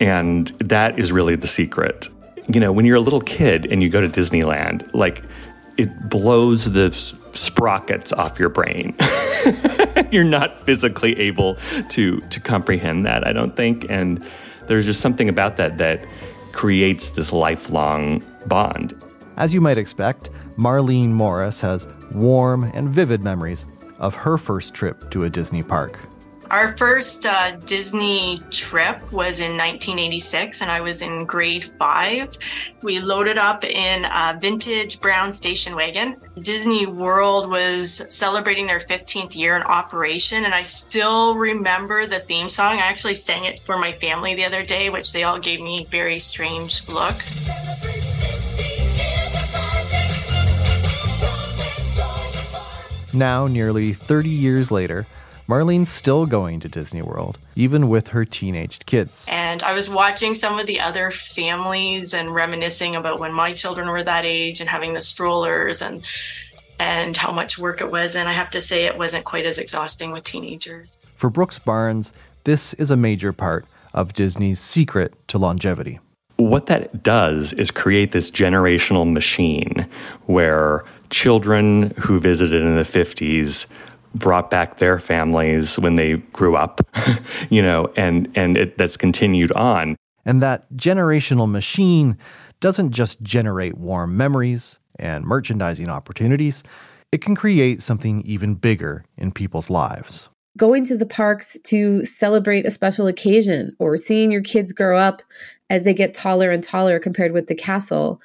and 0.00 0.48
that 0.58 0.98
is 0.98 1.12
really 1.12 1.36
the 1.36 1.46
secret. 1.46 2.08
You 2.48 2.60
know, 2.60 2.72
when 2.72 2.84
you're 2.84 2.96
a 2.96 3.00
little 3.00 3.20
kid 3.20 3.66
and 3.66 3.82
you 3.82 3.88
go 3.88 4.00
to 4.00 4.08
Disneyland, 4.08 4.88
like 4.94 5.22
it 5.76 6.08
blows 6.08 6.72
the 6.72 6.90
sprockets 7.32 8.12
off 8.12 8.38
your 8.38 8.48
brain. 8.48 8.94
you're 10.10 10.24
not 10.24 10.56
physically 10.58 11.18
able 11.18 11.56
to 11.90 12.20
to 12.20 12.40
comprehend 12.40 13.06
that, 13.06 13.26
I 13.26 13.32
don't 13.32 13.56
think, 13.56 13.86
and 13.88 14.24
there's 14.66 14.84
just 14.84 15.00
something 15.00 15.28
about 15.28 15.56
that 15.56 15.78
that 15.78 16.04
creates 16.52 17.10
this 17.10 17.32
lifelong 17.32 18.22
bond. 18.46 18.94
As 19.36 19.52
you 19.52 19.60
might 19.60 19.78
expect, 19.78 20.30
Marlene 20.56 21.10
Morris 21.10 21.60
has 21.60 21.86
warm 22.12 22.70
and 22.74 22.88
vivid 22.88 23.22
memories 23.22 23.66
of 23.98 24.14
her 24.14 24.38
first 24.38 24.74
trip 24.74 25.10
to 25.10 25.24
a 25.24 25.30
Disney 25.30 25.62
park. 25.62 25.98
Our 26.50 26.76
first 26.76 27.26
uh, 27.26 27.52
Disney 27.64 28.38
trip 28.50 29.00
was 29.12 29.40
in 29.40 29.56
1986, 29.56 30.60
and 30.60 30.70
I 30.70 30.82
was 30.82 31.02
in 31.02 31.24
grade 31.24 31.64
five. 31.64 32.36
We 32.82 33.00
loaded 33.00 33.38
up 33.38 33.64
in 33.64 34.04
a 34.04 34.38
vintage 34.40 35.00
brown 35.00 35.32
station 35.32 35.74
wagon. 35.74 36.16
Disney 36.38 36.86
World 36.86 37.50
was 37.50 38.04
celebrating 38.08 38.66
their 38.68 38.78
15th 38.78 39.34
year 39.34 39.56
in 39.56 39.62
operation, 39.62 40.44
and 40.44 40.54
I 40.54 40.62
still 40.62 41.34
remember 41.34 42.06
the 42.06 42.20
theme 42.20 42.48
song. 42.48 42.74
I 42.74 42.86
actually 42.86 43.14
sang 43.14 43.46
it 43.46 43.60
for 43.64 43.78
my 43.78 43.92
family 43.92 44.34
the 44.34 44.44
other 44.44 44.62
day, 44.62 44.90
which 44.90 45.12
they 45.12 45.24
all 45.24 45.40
gave 45.40 45.60
me 45.60 45.88
very 45.90 46.18
strange 46.20 46.86
looks. 46.88 47.32
Now, 53.14 53.46
nearly 53.46 53.92
30 53.92 54.28
years 54.28 54.70
later, 54.70 55.06
Marlene's 55.46 55.90
still 55.90 56.26
going 56.26 56.58
to 56.60 56.68
Disney 56.68 57.02
World, 57.02 57.38
even 57.54 57.88
with 57.88 58.08
her 58.08 58.24
teenaged 58.24 58.86
kids. 58.86 59.26
And 59.28 59.62
I 59.62 59.74
was 59.74 59.88
watching 59.88 60.34
some 60.34 60.58
of 60.58 60.66
the 60.66 60.80
other 60.80 61.10
families 61.10 62.14
and 62.14 62.34
reminiscing 62.34 62.96
about 62.96 63.20
when 63.20 63.32
my 63.32 63.52
children 63.52 63.88
were 63.88 64.02
that 64.02 64.24
age 64.24 64.60
and 64.60 64.68
having 64.68 64.94
the 64.94 65.00
strollers 65.00 65.82
and 65.82 66.04
and 66.80 67.16
how 67.16 67.30
much 67.30 67.56
work 67.56 67.80
it 67.80 67.92
was. 67.92 68.16
And 68.16 68.28
I 68.28 68.32
have 68.32 68.50
to 68.50 68.60
say, 68.60 68.84
it 68.84 68.98
wasn't 68.98 69.24
quite 69.24 69.46
as 69.46 69.58
exhausting 69.58 70.10
with 70.10 70.24
teenagers. 70.24 70.96
For 71.14 71.30
Brooks 71.30 71.58
Barnes, 71.58 72.12
this 72.42 72.74
is 72.74 72.90
a 72.90 72.96
major 72.96 73.32
part 73.32 73.64
of 73.92 74.12
Disney's 74.12 74.58
secret 74.58 75.14
to 75.28 75.38
longevity. 75.38 76.00
What 76.36 76.66
that 76.66 77.04
does 77.04 77.52
is 77.52 77.70
create 77.70 78.10
this 78.10 78.28
generational 78.28 79.10
machine 79.10 79.86
where 80.26 80.84
children 81.14 81.94
who 81.96 82.18
visited 82.18 82.60
in 82.60 82.74
the 82.74 82.82
50s 82.82 83.66
brought 84.16 84.50
back 84.50 84.78
their 84.78 84.98
families 84.98 85.78
when 85.78 85.94
they 85.94 86.16
grew 86.32 86.56
up, 86.56 86.80
you 87.50 87.62
know, 87.62 87.92
and 87.96 88.30
and 88.34 88.58
it, 88.58 88.76
that's 88.76 88.96
continued 88.96 89.52
on. 89.52 89.96
And 90.26 90.42
that 90.42 90.70
generational 90.74 91.48
machine 91.48 92.18
doesn't 92.58 92.90
just 92.90 93.22
generate 93.22 93.78
warm 93.78 94.16
memories 94.16 94.78
and 94.98 95.24
merchandising 95.24 95.88
opportunities, 95.88 96.64
it 97.12 97.20
can 97.20 97.36
create 97.36 97.82
something 97.82 98.22
even 98.22 98.54
bigger 98.54 99.04
in 99.16 99.30
people's 99.30 99.70
lives. 99.70 100.28
Going 100.56 100.84
to 100.86 100.96
the 100.96 101.06
parks 101.06 101.58
to 101.64 102.04
celebrate 102.04 102.66
a 102.66 102.70
special 102.70 103.06
occasion 103.06 103.76
or 103.78 103.96
seeing 103.96 104.32
your 104.32 104.42
kids 104.42 104.72
grow 104.72 104.98
up 104.98 105.22
as 105.70 105.84
they 105.84 105.94
get 105.94 106.14
taller 106.14 106.50
and 106.50 106.62
taller 106.62 106.98
compared 106.98 107.32
with 107.32 107.48
the 107.48 107.54
castle, 107.54 108.20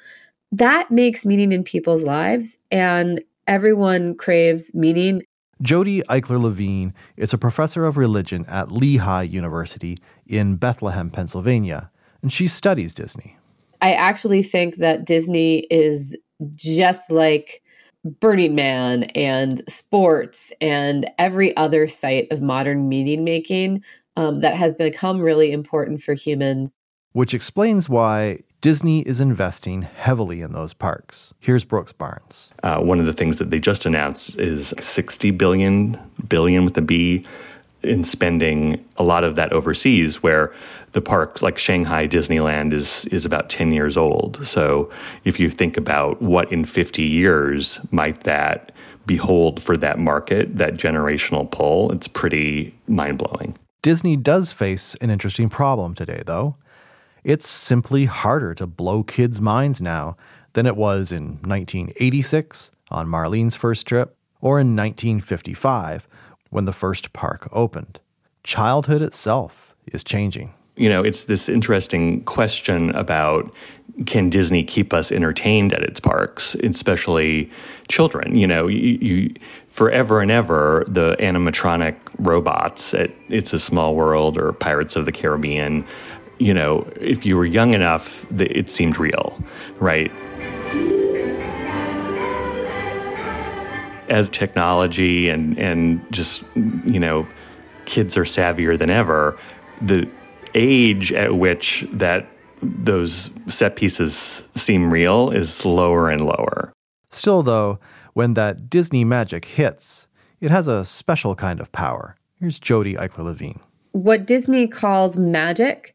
that 0.52 0.90
makes 0.90 1.24
meaning 1.24 1.52
in 1.52 1.64
people's 1.64 2.04
lives. 2.04 2.58
And 2.70 3.22
everyone 3.46 4.14
craves 4.16 4.74
meaning 4.74 5.22
Jodi 5.62 6.00
Eichler 6.02 6.40
Levine 6.40 6.94
is 7.18 7.34
a 7.34 7.38
professor 7.38 7.84
of 7.84 7.98
religion 7.98 8.46
at 8.46 8.72
Lehigh 8.72 9.22
University 9.22 9.98
in 10.26 10.56
Bethlehem, 10.56 11.10
Pennsylvania, 11.10 11.90
and 12.22 12.32
she 12.32 12.48
studies 12.48 12.94
Disney. 12.94 13.36
I 13.82 13.92
actually 13.92 14.42
think 14.42 14.76
that 14.76 15.04
Disney 15.04 15.66
is 15.70 16.16
just 16.54 17.10
like 17.10 17.62
Burning 18.04 18.54
Man 18.54 19.04
and 19.14 19.62
sports 19.68 20.50
and 20.62 21.10
every 21.18 21.54
other 21.58 21.86
site 21.86 22.28
of 22.30 22.40
modern 22.40 22.88
meaning 22.88 23.22
making 23.22 23.84
um, 24.16 24.40
that 24.40 24.56
has 24.56 24.74
become 24.74 25.20
really 25.20 25.52
important 25.52 26.00
for 26.00 26.14
humans. 26.14 26.76
Which 27.12 27.34
explains 27.34 27.88
why 27.88 28.44
Disney 28.60 29.00
is 29.00 29.20
investing 29.20 29.82
heavily 29.82 30.42
in 30.42 30.52
those 30.52 30.74
parks. 30.74 31.32
Here's 31.40 31.64
Brooks 31.64 31.92
Barnes. 31.92 32.50
Uh, 32.62 32.80
one 32.80 33.00
of 33.00 33.06
the 33.06 33.12
things 33.14 33.38
that 33.38 33.48
they 33.50 33.58
just 33.58 33.86
announced 33.86 34.38
is 34.38 34.74
60 34.78 35.30
billion, 35.30 35.98
billion 36.28 36.66
with 36.66 36.76
a 36.76 36.82
B, 36.82 37.24
in 37.82 38.04
spending 38.04 38.84
a 38.98 39.02
lot 39.02 39.24
of 39.24 39.36
that 39.36 39.54
overseas, 39.54 40.22
where 40.22 40.52
the 40.92 41.00
parks 41.00 41.40
like 41.40 41.56
Shanghai 41.56 42.06
Disneyland 42.06 42.74
is 42.74 43.06
is 43.06 43.24
about 43.24 43.48
10 43.48 43.72
years 43.72 43.96
old. 43.96 44.46
So 44.46 44.90
if 45.24 45.40
you 45.40 45.48
think 45.48 45.78
about 45.78 46.20
what 46.20 46.52
in 46.52 46.66
50 46.66 47.02
years 47.02 47.80
might 47.90 48.24
that 48.24 48.72
behold 49.06 49.62
for 49.62 49.78
that 49.78 49.98
market, 49.98 50.54
that 50.56 50.74
generational 50.74 51.50
pull, 51.50 51.90
it's 51.92 52.08
pretty 52.08 52.74
mind 52.86 53.16
blowing. 53.16 53.56
Disney 53.80 54.18
does 54.18 54.52
face 54.52 54.94
an 54.96 55.08
interesting 55.08 55.48
problem 55.48 55.94
today, 55.94 56.22
though. 56.26 56.56
It's 57.24 57.48
simply 57.48 58.06
harder 58.06 58.54
to 58.54 58.66
blow 58.66 59.02
kids' 59.02 59.40
minds 59.40 59.80
now 59.80 60.16
than 60.54 60.66
it 60.66 60.76
was 60.76 61.12
in 61.12 61.38
1986 61.42 62.70
on 62.90 63.06
Marlene's 63.06 63.54
first 63.54 63.86
trip 63.86 64.16
or 64.40 64.58
in 64.58 64.74
1955 64.74 66.08
when 66.50 66.64
the 66.64 66.72
first 66.72 67.12
park 67.12 67.48
opened. 67.52 68.00
Childhood 68.42 69.02
itself 69.02 69.74
is 69.92 70.02
changing. 70.02 70.52
You 70.76 70.88
know, 70.88 71.02
it's 71.02 71.24
this 71.24 71.48
interesting 71.48 72.24
question 72.24 72.90
about 72.92 73.52
can 74.06 74.30
Disney 74.30 74.64
keep 74.64 74.94
us 74.94 75.12
entertained 75.12 75.74
at 75.74 75.82
its 75.82 76.00
parks, 76.00 76.54
especially 76.56 77.50
children? 77.88 78.34
You 78.36 78.46
know, 78.46 78.66
you, 78.66 78.98
you 79.00 79.34
forever 79.68 80.20
and 80.20 80.30
ever 80.30 80.84
the 80.88 81.16
animatronic 81.20 81.96
robots 82.18 82.94
at 82.94 83.10
It's 83.28 83.52
a 83.52 83.58
Small 83.58 83.94
World 83.94 84.38
or 84.38 84.52
Pirates 84.52 84.96
of 84.96 85.04
the 85.04 85.12
Caribbean 85.12 85.84
you 86.40 86.54
know, 86.54 86.90
if 86.98 87.26
you 87.26 87.36
were 87.36 87.44
young 87.44 87.74
enough, 87.74 88.26
it 88.40 88.70
seemed 88.70 88.98
real, 88.98 89.38
right? 89.78 90.10
As 94.08 94.30
technology 94.30 95.28
and, 95.28 95.56
and 95.58 96.00
just, 96.10 96.42
you 96.54 96.98
know, 96.98 97.26
kids 97.84 98.16
are 98.16 98.24
savvier 98.24 98.76
than 98.78 98.88
ever, 98.88 99.38
the 99.82 100.08
age 100.54 101.12
at 101.12 101.36
which 101.36 101.86
that 101.92 102.26
those 102.62 103.30
set 103.46 103.76
pieces 103.76 104.48
seem 104.54 104.90
real 104.90 105.30
is 105.30 105.64
lower 105.66 106.08
and 106.08 106.24
lower. 106.24 106.72
Still, 107.10 107.42
though, 107.42 107.78
when 108.14 108.34
that 108.34 108.70
Disney 108.70 109.04
magic 109.04 109.44
hits, 109.44 110.08
it 110.40 110.50
has 110.50 110.68
a 110.68 110.86
special 110.86 111.34
kind 111.34 111.60
of 111.60 111.70
power. 111.72 112.16
Here's 112.38 112.58
Jodi 112.58 112.94
Eichler 112.94 113.24
Levine. 113.24 113.60
What 113.92 114.26
Disney 114.26 114.66
calls 114.66 115.18
magic 115.18 115.94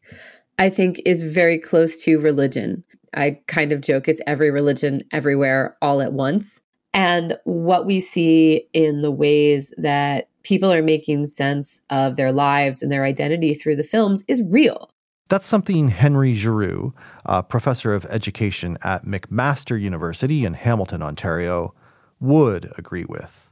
I 0.58 0.68
think 0.68 1.00
is 1.04 1.22
very 1.22 1.58
close 1.58 2.02
to 2.04 2.18
religion. 2.18 2.84
I 3.14 3.40
kind 3.46 3.72
of 3.72 3.80
joke 3.80 4.08
it's 4.08 4.20
every 4.26 4.50
religion 4.50 5.02
everywhere 5.12 5.76
all 5.80 6.00
at 6.00 6.12
once. 6.12 6.60
And 6.92 7.38
what 7.44 7.86
we 7.86 8.00
see 8.00 8.68
in 8.72 9.02
the 9.02 9.10
ways 9.10 9.72
that 9.76 10.28
people 10.42 10.72
are 10.72 10.82
making 10.82 11.26
sense 11.26 11.80
of 11.90 12.16
their 12.16 12.32
lives 12.32 12.82
and 12.82 12.90
their 12.90 13.04
identity 13.04 13.52
through 13.52 13.76
the 13.76 13.84
films 13.84 14.24
is 14.28 14.42
real. 14.48 14.90
That's 15.28 15.46
something 15.46 15.88
Henry 15.88 16.32
Giroux, 16.32 16.94
a 17.24 17.42
professor 17.42 17.92
of 17.92 18.04
education 18.06 18.78
at 18.82 19.04
McMaster 19.04 19.80
University 19.80 20.44
in 20.44 20.54
Hamilton, 20.54 21.02
Ontario, 21.02 21.74
would 22.20 22.72
agree 22.78 23.04
with, 23.04 23.50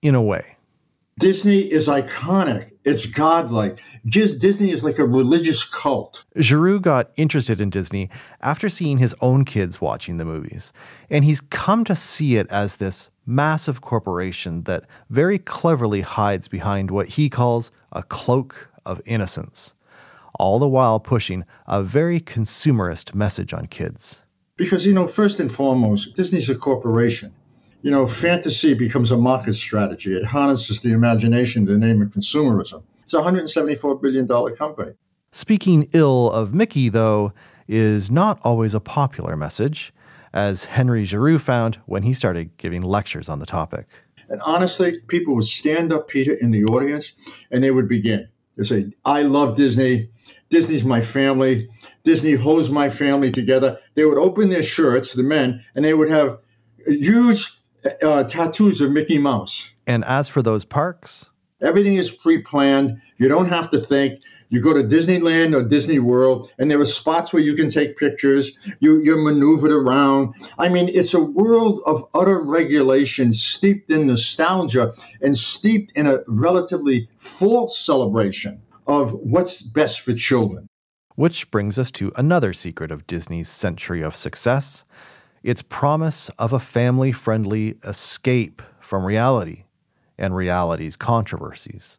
in 0.00 0.14
a 0.14 0.22
way. 0.22 0.56
Disney 1.18 1.58
is 1.58 1.88
iconic. 1.88 2.72
It's 2.84 3.04
godlike. 3.04 3.78
Just 4.06 4.40
Disney 4.40 4.70
is 4.70 4.82
like 4.82 4.98
a 4.98 5.06
religious 5.06 5.64
cult. 5.64 6.24
Giroux 6.38 6.80
got 6.80 7.10
interested 7.16 7.60
in 7.60 7.68
Disney 7.68 8.08
after 8.40 8.68
seeing 8.70 8.98
his 8.98 9.14
own 9.20 9.44
kids 9.44 9.80
watching 9.80 10.16
the 10.16 10.24
movies, 10.24 10.72
and 11.10 11.24
he's 11.24 11.40
come 11.40 11.84
to 11.84 11.94
see 11.94 12.36
it 12.36 12.46
as 12.48 12.76
this 12.76 13.10
massive 13.26 13.82
corporation 13.82 14.62
that 14.62 14.84
very 15.10 15.38
cleverly 15.38 16.00
hides 16.00 16.48
behind 16.48 16.90
what 16.90 17.08
he 17.08 17.28
calls 17.28 17.70
a 17.92 18.02
cloak 18.02 18.68
of 18.86 19.02
innocence, 19.04 19.74
all 20.38 20.58
the 20.58 20.68
while 20.68 20.98
pushing 20.98 21.44
a 21.66 21.82
very 21.82 22.18
consumerist 22.18 23.14
message 23.14 23.52
on 23.52 23.66
kids. 23.66 24.22
Because, 24.56 24.86
you 24.86 24.94
know, 24.94 25.06
first 25.06 25.38
and 25.38 25.52
foremost, 25.52 26.16
Disney's 26.16 26.48
a 26.48 26.54
corporation 26.54 27.34
you 27.82 27.90
know, 27.90 28.06
fantasy 28.06 28.74
becomes 28.74 29.10
a 29.10 29.16
market 29.16 29.54
strategy. 29.54 30.14
It 30.14 30.24
harnesses 30.24 30.80
the 30.80 30.92
imagination 30.92 31.62
in 31.62 31.80
the 31.80 31.86
name 31.86 32.02
of 32.02 32.08
consumerism. 32.08 32.82
It's 33.02 33.14
a 33.14 33.18
$174 33.18 34.00
billion 34.00 34.28
company. 34.56 34.92
Speaking 35.32 35.88
ill 35.92 36.30
of 36.30 36.52
Mickey, 36.52 36.88
though, 36.88 37.32
is 37.68 38.10
not 38.10 38.38
always 38.42 38.74
a 38.74 38.80
popular 38.80 39.36
message, 39.36 39.92
as 40.32 40.64
Henry 40.64 41.04
Giroux 41.04 41.38
found 41.38 41.76
when 41.86 42.02
he 42.02 42.12
started 42.12 42.56
giving 42.56 42.82
lectures 42.82 43.28
on 43.28 43.38
the 43.38 43.46
topic. 43.46 43.86
And 44.28 44.40
honestly, 44.42 45.00
people 45.08 45.34
would 45.34 45.44
stand 45.44 45.92
up, 45.92 46.08
Peter, 46.08 46.34
in 46.34 46.50
the 46.50 46.64
audience, 46.64 47.12
and 47.50 47.64
they 47.64 47.70
would 47.70 47.88
begin. 47.88 48.28
They 48.56 48.64
say, 48.64 48.92
I 49.04 49.22
love 49.22 49.56
Disney. 49.56 50.10
Disney's 50.50 50.84
my 50.84 51.00
family. 51.00 51.68
Disney 52.04 52.32
holds 52.32 52.70
my 52.70 52.90
family 52.90 53.30
together. 53.30 53.78
They 53.94 54.04
would 54.04 54.18
open 54.18 54.50
their 54.50 54.62
shirts, 54.62 55.14
the 55.14 55.22
men, 55.22 55.64
and 55.74 55.84
they 55.84 55.94
would 55.94 56.10
have 56.10 56.38
huge 56.86 57.59
uh, 58.02 58.24
tattoos 58.24 58.80
of 58.80 58.90
Mickey 58.90 59.18
Mouse. 59.18 59.74
And 59.86 60.04
as 60.04 60.28
for 60.28 60.42
those 60.42 60.64
parks, 60.64 61.26
everything 61.60 61.94
is 61.94 62.10
pre-planned. 62.10 63.00
You 63.16 63.28
don't 63.28 63.48
have 63.48 63.70
to 63.70 63.78
think. 63.78 64.20
You 64.50 64.60
go 64.60 64.74
to 64.74 64.82
Disneyland 64.82 65.54
or 65.54 65.62
Disney 65.62 66.00
World, 66.00 66.50
and 66.58 66.68
there 66.68 66.80
are 66.80 66.84
spots 66.84 67.32
where 67.32 67.42
you 67.42 67.54
can 67.54 67.70
take 67.70 67.96
pictures. 67.96 68.58
You, 68.80 69.00
you're 69.00 69.22
maneuvered 69.22 69.70
around. 69.70 70.34
I 70.58 70.68
mean, 70.68 70.88
it's 70.88 71.14
a 71.14 71.22
world 71.22 71.80
of 71.86 72.04
utter 72.14 72.40
regulation, 72.40 73.32
steeped 73.32 73.92
in 73.92 74.08
nostalgia 74.08 74.92
and 75.22 75.38
steeped 75.38 75.92
in 75.92 76.08
a 76.08 76.20
relatively 76.26 77.08
false 77.16 77.78
celebration 77.78 78.60
of 78.88 79.12
what's 79.12 79.62
best 79.62 80.00
for 80.00 80.14
children. 80.14 80.66
Which 81.14 81.50
brings 81.52 81.78
us 81.78 81.92
to 81.92 82.10
another 82.16 82.52
secret 82.52 82.90
of 82.90 83.06
Disney's 83.06 83.48
century 83.48 84.02
of 84.02 84.16
success 84.16 84.84
its 85.42 85.62
promise 85.62 86.30
of 86.38 86.52
a 86.52 86.60
family 86.60 87.12
friendly 87.12 87.76
escape 87.84 88.62
from 88.80 89.04
reality 89.04 89.64
and 90.18 90.36
reality's 90.36 90.96
controversies. 90.96 91.98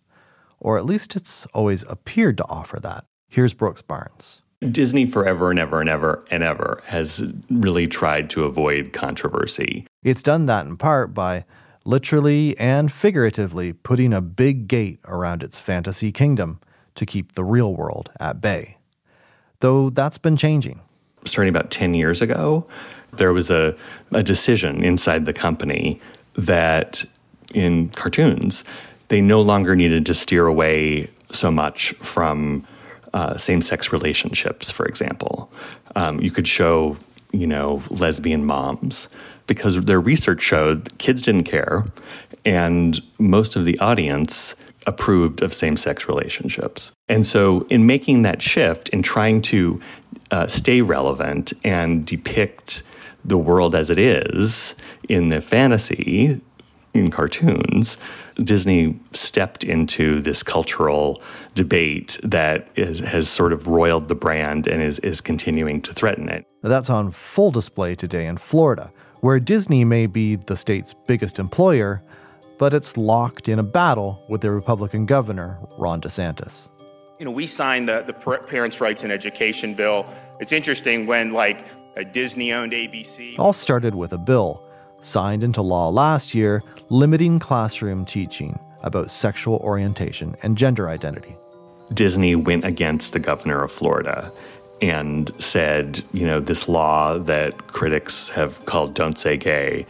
Or 0.59 0.77
at 0.77 0.85
least 0.85 1.15
it's 1.15 1.45
always 1.47 1.83
appeared 1.87 2.37
to 2.37 2.47
offer 2.47 2.79
that. 2.81 3.05
Here's 3.29 3.53
Brooks 3.53 3.81
Barnes. 3.81 4.41
Disney 4.69 5.07
forever 5.07 5.49
and 5.49 5.57
ever 5.57 5.79
and 5.79 5.89
ever 5.89 6.23
and 6.29 6.43
ever 6.43 6.83
has 6.85 7.23
really 7.49 7.87
tried 7.87 8.29
to 8.29 8.43
avoid 8.43 8.93
controversy. 8.93 9.87
It's 10.03 10.21
done 10.21 10.45
that 10.45 10.67
in 10.67 10.77
part 10.77 11.15
by 11.15 11.45
literally 11.83 12.55
and 12.59 12.91
figuratively 12.91 13.73
putting 13.73 14.13
a 14.13 14.21
big 14.21 14.67
gate 14.67 14.99
around 15.05 15.41
its 15.41 15.57
fantasy 15.57 16.11
kingdom 16.11 16.59
to 16.93 17.07
keep 17.07 17.33
the 17.33 17.43
real 17.43 17.73
world 17.73 18.11
at 18.19 18.39
bay. 18.39 18.77
Though 19.61 19.89
that's 19.89 20.19
been 20.19 20.37
changing. 20.37 20.79
Starting 21.25 21.49
about 21.49 21.71
10 21.71 21.95
years 21.95 22.21
ago, 22.21 22.67
there 23.13 23.33
was 23.33 23.51
a, 23.51 23.75
a 24.11 24.23
decision 24.23 24.83
inside 24.83 25.25
the 25.25 25.33
company 25.33 25.99
that 26.35 27.03
in 27.53 27.89
cartoons, 27.89 28.63
they 29.09 29.21
no 29.21 29.41
longer 29.41 29.75
needed 29.75 30.05
to 30.05 30.13
steer 30.13 30.47
away 30.47 31.09
so 31.31 31.51
much 31.51 31.91
from 31.95 32.65
uh, 33.13 33.37
same 33.37 33.61
sex 33.61 33.91
relationships, 33.91 34.71
for 34.71 34.85
example. 34.85 35.51
Um, 35.95 36.21
you 36.21 36.31
could 36.31 36.47
show, 36.47 36.95
you 37.33 37.47
know, 37.47 37.83
lesbian 37.89 38.45
moms 38.45 39.09
because 39.47 39.79
their 39.83 39.99
research 39.99 40.41
showed 40.41 40.97
kids 40.97 41.21
didn't 41.21 41.43
care 41.43 41.85
and 42.45 43.01
most 43.19 43.55
of 43.55 43.65
the 43.65 43.77
audience 43.79 44.55
approved 44.87 45.41
of 45.41 45.53
same 45.53 45.77
sex 45.77 46.07
relationships. 46.07 46.91
And 47.07 47.25
so, 47.25 47.67
in 47.69 47.85
making 47.85 48.23
that 48.23 48.41
shift, 48.41 48.89
in 48.89 49.03
trying 49.03 49.41
to 49.43 49.79
uh, 50.31 50.47
stay 50.47 50.81
relevant 50.81 51.53
and 51.63 52.05
depict 52.05 52.83
the 53.23 53.37
world 53.37 53.75
as 53.75 53.89
it 53.89 53.97
is 53.97 54.75
in 55.09 55.29
the 55.29 55.41
fantasy, 55.41 56.41
in 56.93 57.09
cartoons, 57.11 57.97
Disney 58.43 58.99
stepped 59.11 59.63
into 59.63 60.19
this 60.19 60.43
cultural 60.43 61.21
debate 61.55 62.19
that 62.23 62.67
is, 62.75 62.99
has 62.99 63.29
sort 63.29 63.53
of 63.53 63.67
roiled 63.67 64.07
the 64.07 64.15
brand 64.15 64.67
and 64.67 64.81
is, 64.81 64.99
is 64.99 65.21
continuing 65.21 65.81
to 65.81 65.93
threaten 65.93 66.29
it. 66.29 66.45
That's 66.61 66.89
on 66.89 67.11
full 67.11 67.51
display 67.51 67.95
today 67.95 68.25
in 68.25 68.37
Florida, 68.37 68.91
where 69.21 69.39
Disney 69.39 69.85
may 69.85 70.05
be 70.05 70.35
the 70.35 70.57
state's 70.57 70.93
biggest 71.07 71.39
employer, 71.39 72.01
but 72.57 72.73
it's 72.73 72.97
locked 72.97 73.47
in 73.47 73.59
a 73.59 73.63
battle 73.63 74.23
with 74.27 74.41
the 74.41 74.51
Republican 74.51 75.05
governor, 75.05 75.57
Ron 75.77 76.01
DeSantis. 76.01 76.69
You 77.19 77.25
know, 77.25 77.31
we 77.31 77.47
signed 77.47 77.87
the, 77.87 78.03
the 78.05 78.13
Parents' 78.13 78.81
Rights 78.81 79.03
in 79.03 79.11
Education 79.11 79.75
bill. 79.75 80.05
It's 80.39 80.51
interesting 80.51 81.05
when, 81.05 81.33
like, 81.33 81.65
a 81.95 82.05
Disney 82.05 82.53
owned 82.53 82.73
ABC. 82.73 83.37
All 83.37 83.53
started 83.53 83.95
with 83.95 84.13
a 84.13 84.17
bill 84.17 84.63
signed 85.01 85.43
into 85.43 85.61
law 85.61 85.89
last 85.89 86.33
year 86.33 86.61
limiting 86.89 87.39
classroom 87.39 88.05
teaching 88.05 88.59
about 88.83 89.11
sexual 89.11 89.57
orientation 89.57 90.35
and 90.43 90.57
gender 90.57 90.89
identity. 90.89 91.35
Disney 91.93 92.35
went 92.35 92.65
against 92.65 93.13
the 93.13 93.19
governor 93.19 93.63
of 93.63 93.71
Florida 93.71 94.31
and 94.81 95.31
said, 95.41 96.01
you 96.13 96.25
know, 96.25 96.39
this 96.39 96.67
law 96.67 97.17
that 97.19 97.55
critics 97.67 98.29
have 98.29 98.65
called 98.65 98.93
Don't 98.93 99.17
Say 99.17 99.37
Gay 99.37 99.85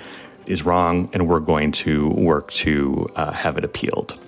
is 0.48 0.66
wrong, 0.66 1.10
and 1.14 1.28
we're 1.30 1.40
going 1.40 1.72
to 1.72 2.10
work 2.10 2.52
to 2.52 3.08
uh, 3.16 3.32
have 3.32 3.58
it 3.58 3.64
appealed. 3.64 4.20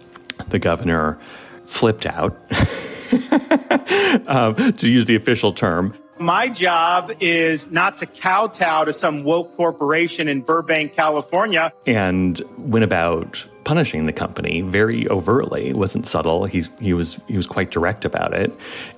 The 0.49 0.59
governor 0.59 1.19
flipped 1.65 2.05
out, 2.05 2.31
um, 4.27 4.55
to 4.73 4.91
use 4.91 5.05
the 5.05 5.15
official 5.15 5.51
term, 5.51 5.93
my 6.19 6.49
job 6.49 7.11
is 7.19 7.69
not 7.69 7.97
to 7.97 8.05
kowtow 8.05 8.85
to 8.85 8.93
some 8.93 9.23
woke 9.23 9.55
corporation 9.57 10.27
in 10.27 10.41
Burbank, 10.41 10.93
California. 10.93 11.73
And 11.85 12.41
went 12.57 12.85
about 12.85 13.45
punishing 13.63 14.05
the 14.05 14.13
company 14.13 14.61
very 14.61 15.07
overtly. 15.09 15.69
It 15.69 15.77
wasn't 15.77 16.05
subtle. 16.05 16.45
He, 16.45 16.63
he 16.79 16.93
was 16.93 17.19
he 17.27 17.37
was 17.37 17.47
quite 17.47 17.71
direct 17.71 18.05
about 18.05 18.33
it 18.33 18.51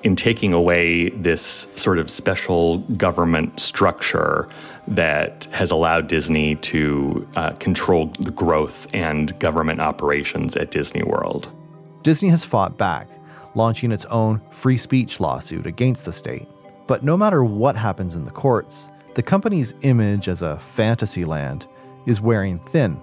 in 0.03 0.15
taking 0.15 0.53
away 0.53 1.10
this 1.10 1.67
sort 1.75 2.00
of 2.00 2.10
special 2.10 2.79
government 2.79 3.60
structure 3.60 4.48
that 4.88 5.45
has 5.45 5.72
allowed 5.72 6.07
Disney 6.07 6.55
to 6.55 7.27
uh, 7.36 7.51
control 7.53 8.07
the 8.19 8.31
growth 8.31 8.88
and 8.93 9.38
government 9.39 9.81
operations 9.81 10.55
at 10.55 10.72
Disney 10.72 11.03
World. 11.03 11.50
Disney 12.03 12.29
has 12.29 12.43
fought 12.43 12.77
back, 12.77 13.07
launching 13.55 13.91
its 13.91 14.05
own 14.05 14.41
free 14.51 14.77
speech 14.77 15.19
lawsuit 15.19 15.65
against 15.65 16.05
the 16.05 16.13
state. 16.13 16.48
But 16.88 17.04
no 17.04 17.18
matter 17.18 17.44
what 17.44 17.75
happens 17.75 18.15
in 18.15 18.25
the 18.25 18.32
courts, 18.32 18.89
the 19.15 19.24
company's 19.24 19.74
image 19.82 20.27
as 20.27 20.42
a 20.42 20.60
fantasy 20.60 21.25
land 21.25 21.68
is 22.06 22.22
wearing 22.22 22.60
thin, 22.60 22.94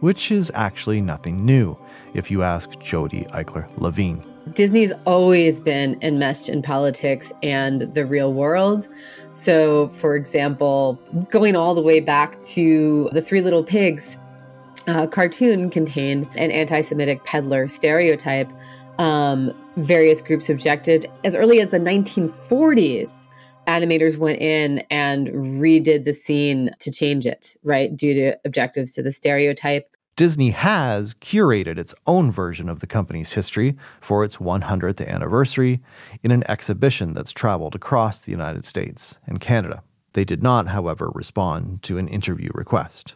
which 0.00 0.30
is 0.30 0.50
actually 0.54 1.00
nothing 1.00 1.44
new, 1.44 1.76
if 2.14 2.30
you 2.30 2.42
ask 2.42 2.70
Jodi 2.80 3.24
Eichler 3.26 3.68
Levine. 3.76 4.22
Disney's 4.54 4.92
always 5.04 5.60
been 5.60 5.98
enmeshed 6.00 6.48
in 6.48 6.62
politics 6.62 7.32
and 7.42 7.82
the 7.82 8.06
real 8.06 8.32
world. 8.32 8.88
So, 9.34 9.88
for 9.88 10.16
example, 10.16 10.98
going 11.30 11.54
all 11.54 11.74
the 11.74 11.82
way 11.82 12.00
back 12.00 12.40
to 12.42 13.10
the 13.12 13.20
Three 13.20 13.42
Little 13.42 13.62
Pigs 13.62 14.18
uh, 14.86 15.06
cartoon 15.06 15.68
contained 15.68 16.26
an 16.36 16.50
anti 16.50 16.80
Semitic 16.80 17.22
peddler 17.24 17.68
stereotype 17.68 18.50
um, 18.98 19.52
various 19.76 20.20
groups 20.20 20.50
objected. 20.50 21.10
As 21.24 21.34
early 21.34 21.60
as 21.60 21.70
the 21.70 21.78
1940s, 21.78 23.28
animators 23.66 24.16
went 24.16 24.40
in 24.40 24.80
and 24.90 25.28
redid 25.28 26.04
the 26.04 26.12
scene 26.12 26.70
to 26.80 26.90
change 26.90 27.26
it, 27.26 27.56
right, 27.62 27.94
due 27.94 28.14
to 28.14 28.38
objectives 28.44 28.94
to 28.94 29.02
the 29.02 29.12
stereotype. 29.12 29.94
Disney 30.16 30.50
has 30.50 31.14
curated 31.14 31.78
its 31.78 31.94
own 32.08 32.32
version 32.32 32.68
of 32.68 32.80
the 32.80 32.88
company's 32.88 33.34
history 33.34 33.76
for 34.00 34.24
its 34.24 34.38
100th 34.38 35.06
anniversary 35.06 35.80
in 36.24 36.32
an 36.32 36.42
exhibition 36.50 37.14
that's 37.14 37.30
traveled 37.30 37.76
across 37.76 38.18
the 38.18 38.32
United 38.32 38.64
States 38.64 39.16
and 39.26 39.40
Canada. 39.40 39.80
They 40.14 40.24
did 40.24 40.42
not, 40.42 40.66
however, 40.66 41.12
respond 41.14 41.84
to 41.84 41.98
an 41.98 42.08
interview 42.08 42.50
request. 42.52 43.14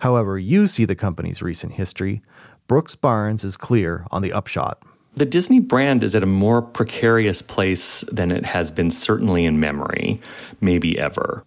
However, 0.00 0.38
you 0.38 0.66
see 0.66 0.84
the 0.84 0.94
company's 0.94 1.40
recent 1.40 1.72
history, 1.72 2.20
Brooks 2.70 2.94
Barnes 2.94 3.42
is 3.42 3.56
clear 3.56 4.06
on 4.12 4.22
the 4.22 4.32
upshot. 4.32 4.80
The 5.16 5.26
Disney 5.26 5.58
brand 5.58 6.04
is 6.04 6.14
at 6.14 6.22
a 6.22 6.26
more 6.26 6.62
precarious 6.62 7.42
place 7.42 8.04
than 8.12 8.30
it 8.30 8.44
has 8.44 8.70
been 8.70 8.92
certainly 8.92 9.44
in 9.44 9.58
memory, 9.58 10.20
maybe 10.60 10.96
ever. 10.96 11.44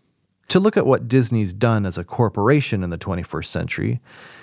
To 0.49 0.59
look 0.59 0.75
at 0.75 0.85
what 0.85 1.07
Disney's 1.07 1.53
done 1.53 1.85
as 1.85 1.97
a 1.97 2.03
corporation 2.03 2.83
in 2.83 2.89
the 2.89 2.97
21st 2.97 3.45
century, 3.45 4.01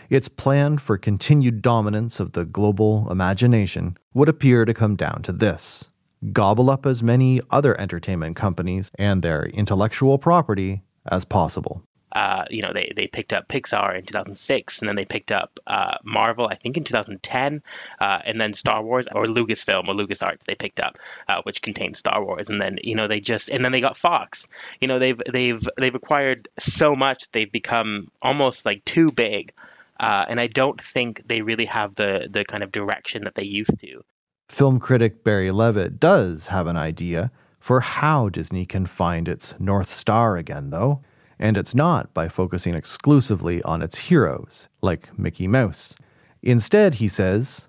its 0.08 0.28
plan 0.28 0.78
for 0.78 0.96
continued 0.96 1.60
dominance 1.60 2.18
of 2.18 2.32
the 2.32 2.46
global 2.46 3.06
imagination 3.10 3.98
would 4.14 4.30
appear 4.30 4.64
to 4.64 4.72
come 4.72 4.96
down 4.96 5.20
to 5.24 5.32
this 5.32 5.90
gobble 6.32 6.70
up 6.70 6.86
as 6.86 7.02
many 7.02 7.42
other 7.50 7.78
entertainment 7.78 8.36
companies 8.36 8.90
and 8.98 9.20
their 9.20 9.44
intellectual 9.44 10.16
property 10.16 10.80
as 11.10 11.26
possible 11.26 11.82
uh, 12.12 12.44
you 12.50 12.62
know, 12.62 12.72
they, 12.72 12.92
they 12.94 13.06
picked 13.06 13.32
up 13.32 13.48
Pixar 13.48 13.96
in 13.96 14.04
2006, 14.04 14.80
and 14.80 14.88
then 14.88 14.96
they 14.96 15.04
picked 15.04 15.30
up 15.32 15.60
uh, 15.66 15.96
Marvel, 16.04 16.48
I 16.48 16.56
think, 16.56 16.76
in 16.76 16.84
2010, 16.84 17.62
uh, 18.00 18.18
and 18.24 18.40
then 18.40 18.52
Star 18.52 18.82
Wars 18.82 19.06
or 19.12 19.24
Lucasfilm 19.24 19.88
or 19.88 19.94
LucasArts 19.94 20.44
they 20.44 20.54
picked 20.54 20.80
up, 20.80 20.98
uh, 21.28 21.42
which 21.42 21.62
contained 21.62 21.96
Star 21.96 22.24
Wars, 22.24 22.48
and 22.48 22.60
then 22.60 22.78
you 22.82 22.94
know 22.94 23.08
they 23.08 23.20
just 23.20 23.48
and 23.48 23.64
then 23.64 23.72
they 23.72 23.80
got 23.80 23.96
Fox. 23.96 24.48
You 24.80 24.88
know, 24.88 24.98
they've 24.98 25.20
they've 25.30 25.68
they've 25.78 25.94
acquired 25.94 26.48
so 26.58 26.96
much, 26.96 27.30
they've 27.32 27.50
become 27.50 28.08
almost 28.20 28.66
like 28.66 28.84
too 28.84 29.10
big, 29.10 29.52
uh, 29.98 30.24
and 30.28 30.40
I 30.40 30.48
don't 30.48 30.80
think 30.80 31.22
they 31.26 31.42
really 31.42 31.66
have 31.66 31.94
the 31.94 32.28
the 32.30 32.44
kind 32.44 32.62
of 32.62 32.72
direction 32.72 33.24
that 33.24 33.34
they 33.34 33.44
used 33.44 33.78
to. 33.80 34.02
Film 34.48 34.80
critic 34.80 35.22
Barry 35.22 35.52
Levitt 35.52 36.00
does 36.00 36.48
have 36.48 36.66
an 36.66 36.76
idea 36.76 37.30
for 37.60 37.80
how 37.80 38.28
Disney 38.28 38.66
can 38.66 38.86
find 38.86 39.28
its 39.28 39.54
North 39.60 39.94
Star 39.94 40.36
again, 40.36 40.70
though. 40.70 41.02
And 41.42 41.56
it's 41.56 41.74
not 41.74 42.12
by 42.12 42.28
focusing 42.28 42.74
exclusively 42.74 43.62
on 43.62 43.80
its 43.80 43.98
heroes, 43.98 44.68
like 44.82 45.08
Mickey 45.18 45.48
Mouse. 45.48 45.94
Instead, 46.42 46.96
he 46.96 47.08
says, 47.08 47.66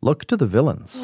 look 0.00 0.24
to 0.24 0.36
the 0.36 0.46
villains. 0.46 1.00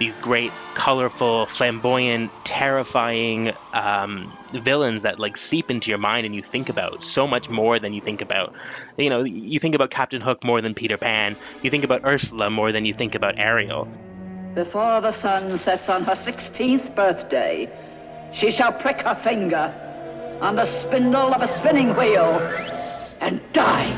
These 0.00 0.14
great, 0.20 0.50
colorful, 0.74 1.46
flamboyant, 1.46 2.32
terrifying 2.42 3.52
um, 3.74 4.36
villains 4.52 5.04
that 5.04 5.20
like 5.20 5.36
seep 5.36 5.70
into 5.70 5.90
your 5.90 5.98
mind 5.98 6.26
and 6.26 6.34
you 6.34 6.42
think 6.42 6.68
about 6.68 7.04
so 7.04 7.28
much 7.28 7.48
more 7.48 7.78
than 7.78 7.92
you 7.92 8.00
think 8.00 8.20
about. 8.20 8.52
You 8.98 9.08
know, 9.08 9.22
you 9.22 9.60
think 9.60 9.76
about 9.76 9.90
Captain 9.90 10.20
Hook 10.20 10.42
more 10.42 10.60
than 10.60 10.74
Peter 10.74 10.96
Pan. 10.96 11.36
You 11.62 11.70
think 11.70 11.84
about 11.84 12.04
Ursula 12.04 12.50
more 12.50 12.72
than 12.72 12.86
you 12.86 12.94
think 12.94 13.14
about 13.14 13.38
Ariel. 13.38 13.86
Before 14.56 15.00
the 15.00 15.12
sun 15.12 15.56
sets 15.56 15.88
on 15.88 16.02
her 16.02 16.12
16th 16.12 16.94
birthday, 16.96 17.70
she 18.32 18.50
shall 18.50 18.72
prick 18.72 19.02
her 19.02 19.14
finger 19.14 19.74
on 20.40 20.56
the 20.56 20.66
spindle 20.66 21.32
of 21.32 21.42
a 21.42 21.46
spinning 21.46 21.94
wheel 21.96 22.40
and 23.20 23.40
die. 23.52 23.92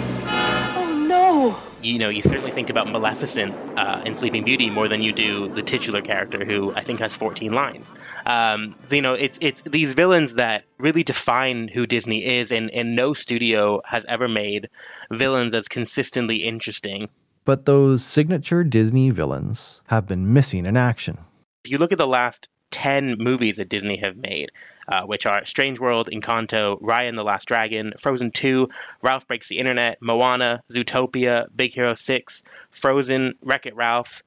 Oh 0.76 0.92
no! 0.92 1.56
You 1.82 1.98
know, 1.98 2.08
you 2.08 2.22
certainly 2.22 2.50
think 2.50 2.70
about 2.70 2.90
Maleficent 2.90 3.54
uh, 3.78 4.02
in 4.04 4.16
Sleeping 4.16 4.44
Beauty 4.44 4.70
more 4.70 4.88
than 4.88 5.02
you 5.02 5.12
do 5.12 5.48
the 5.48 5.62
titular 5.62 6.02
character, 6.02 6.44
who 6.44 6.74
I 6.74 6.82
think 6.82 6.98
has 7.00 7.14
14 7.14 7.52
lines. 7.52 7.92
Um, 8.26 8.74
you 8.90 9.02
know, 9.02 9.14
it's 9.14 9.38
it's 9.40 9.62
these 9.62 9.92
villains 9.92 10.34
that 10.34 10.64
really 10.78 11.02
define 11.02 11.68
who 11.68 11.86
Disney 11.86 12.24
is, 12.24 12.52
and, 12.52 12.70
and 12.70 12.96
no 12.96 13.14
studio 13.14 13.82
has 13.84 14.04
ever 14.06 14.28
made 14.28 14.68
villains 15.10 15.54
as 15.54 15.68
consistently 15.68 16.36
interesting. 16.36 17.08
But 17.44 17.66
those 17.66 18.02
signature 18.02 18.64
Disney 18.64 19.10
villains 19.10 19.82
have 19.86 20.06
been 20.06 20.32
missing 20.32 20.66
in 20.66 20.76
action. 20.76 21.18
If 21.64 21.70
you 21.70 21.78
look 21.78 21.92
at 21.92 21.98
the 21.98 22.06
last 22.06 22.48
10 22.70 23.16
movies 23.18 23.56
that 23.56 23.68
Disney 23.68 24.00
have 24.04 24.16
made, 24.16 24.50
uh, 24.88 25.02
which 25.02 25.26
are 25.26 25.44
Strange 25.44 25.78
World, 25.78 26.08
Encanto, 26.12 26.80
Raya 26.80 27.08
and 27.08 27.16
the 27.16 27.22
Last 27.22 27.46
Dragon, 27.46 27.94
Frozen 27.98 28.32
2, 28.32 28.68
Ralph 29.02 29.26
Breaks 29.26 29.48
the 29.48 29.58
Internet, 29.58 29.98
Moana, 30.00 30.62
Zootopia, 30.72 31.46
Big 31.54 31.72
Hero 31.74 31.94
6, 31.94 32.42
Frozen, 32.70 33.34
Wreck 33.42 33.66
It 33.66 33.76
Ralph. 33.76 34.22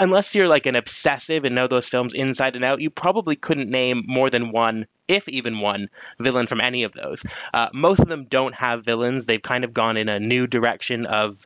Unless 0.00 0.34
you're 0.36 0.46
like 0.46 0.66
an 0.66 0.76
obsessive 0.76 1.44
and 1.44 1.56
know 1.56 1.66
those 1.66 1.88
films 1.88 2.14
inside 2.14 2.54
and 2.54 2.64
out, 2.64 2.80
you 2.80 2.88
probably 2.88 3.34
couldn't 3.34 3.68
name 3.68 4.04
more 4.06 4.30
than 4.30 4.52
one 4.52 4.86
if 5.08 5.28
even 5.28 5.58
one 5.58 5.88
villain 6.20 6.46
from 6.46 6.60
any 6.60 6.84
of 6.84 6.92
those. 6.92 7.24
Uh, 7.52 7.68
most 7.72 7.98
of 7.98 8.08
them 8.08 8.26
don't 8.26 8.54
have 8.54 8.84
villains. 8.84 9.26
They've 9.26 9.42
kind 9.42 9.64
of 9.64 9.74
gone 9.74 9.96
in 9.96 10.08
a 10.08 10.20
new 10.20 10.46
direction 10.46 11.06
of 11.06 11.44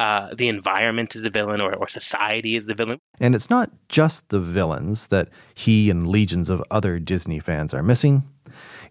uh, 0.00 0.34
the 0.34 0.48
environment 0.48 1.14
is 1.14 1.20
the 1.20 1.28
villain 1.28 1.60
or, 1.60 1.76
or 1.76 1.86
society 1.86 2.56
is 2.56 2.64
the 2.64 2.74
villain. 2.74 2.98
And 3.20 3.34
it's 3.34 3.50
not 3.50 3.70
just 3.90 4.26
the 4.30 4.40
villains 4.40 5.08
that 5.08 5.28
he 5.54 5.90
and 5.90 6.08
legions 6.08 6.48
of 6.48 6.64
other 6.70 6.98
Disney 6.98 7.38
fans 7.38 7.74
are 7.74 7.82
missing. 7.82 8.24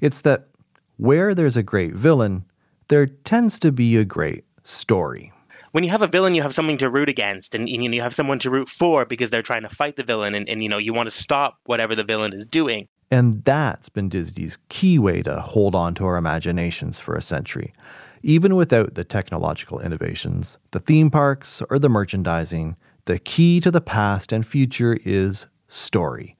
It's 0.02 0.22
that 0.22 0.50
where 0.98 1.34
there's 1.34 1.58
a 1.58 1.64
great 1.64 1.96
villain, 1.96 2.46
there 2.90 3.08
tends 3.08 3.58
to 3.60 3.72
be 3.72 3.98
a 3.98 4.06
great 4.06 4.44
story. 4.64 5.34
When 5.72 5.84
you 5.84 5.90
have 5.92 6.02
a 6.02 6.08
villain, 6.08 6.36
you 6.36 6.42
have 6.42 6.54
something 6.54 6.80
to 6.80 6.90
root 6.90 7.10
against, 7.10 7.54
and, 7.54 7.68
and 7.68 7.94
you 7.94 8.02
have 8.02 8.16
someone 8.16 8.40
to 8.40 8.50
root 8.50 8.70
for 8.70 9.06
because 9.06 9.30
they're 9.30 9.42
trying 9.42 9.64
to 9.64 9.70
fight 9.70 9.96
the 9.96 10.04
villain, 10.04 10.36
and, 10.36 10.50
and 10.50 10.64
you 10.64 10.70
know 10.70 10.78
you 10.78 10.94
want 10.94 11.10
to 11.10 11.16
stop 11.16 11.58
whatever 11.66 11.96
the 11.96 12.04
villain 12.04 12.34
is 12.34 12.48
doing. 12.48 12.88
And 13.12 13.44
that's 13.44 13.90
been 13.90 14.10
Disney's 14.10 14.58
key 14.70 15.00
way 15.00 15.22
to 15.24 15.42
hold 15.42 15.76
on 15.76 15.96
to 15.96 16.06
our 16.06 16.18
imaginations 16.18 17.00
for 17.00 17.16
a 17.16 17.22
century. 17.22 17.74
Even 18.22 18.56
without 18.56 18.96
the 18.96 19.04
technological 19.04 19.80
innovations, 19.80 20.58
the 20.72 20.80
theme 20.80 21.10
parks, 21.10 21.62
or 21.70 21.80
the 21.80 21.90
merchandising, 21.90 22.76
the 23.06 23.18
key 23.18 23.60
to 23.62 23.72
the 23.72 23.82
past 23.82 24.32
and 24.32 24.46
future 24.46 24.98
is 25.06 25.48
story. 25.68 26.36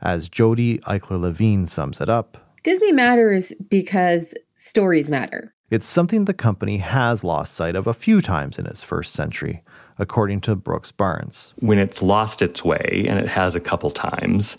As 0.00 0.28
Jodi 0.28 0.78
Eichler 0.80 1.20
Levine 1.20 1.66
sums 1.66 2.00
it 2.00 2.08
up 2.08 2.38
Disney 2.64 2.92
matters 2.92 3.52
because 3.70 4.34
stories 4.54 5.10
matter. 5.10 5.54
It's 5.70 5.86
something 5.86 6.24
the 6.24 6.32
company 6.32 6.78
has 6.78 7.22
lost 7.22 7.54
sight 7.54 7.76
of 7.76 7.86
a 7.86 7.92
few 7.92 8.22
times 8.22 8.58
in 8.58 8.64
its 8.66 8.82
first 8.82 9.12
century, 9.12 9.62
according 9.98 10.40
to 10.42 10.54
Brooks 10.56 10.90
Barnes. 10.92 11.52
When 11.58 11.78
it's 11.78 12.00
lost 12.00 12.40
its 12.40 12.64
way, 12.64 13.04
and 13.06 13.18
it 13.18 13.28
has 13.28 13.54
a 13.54 13.60
couple 13.60 13.90
times, 13.90 14.56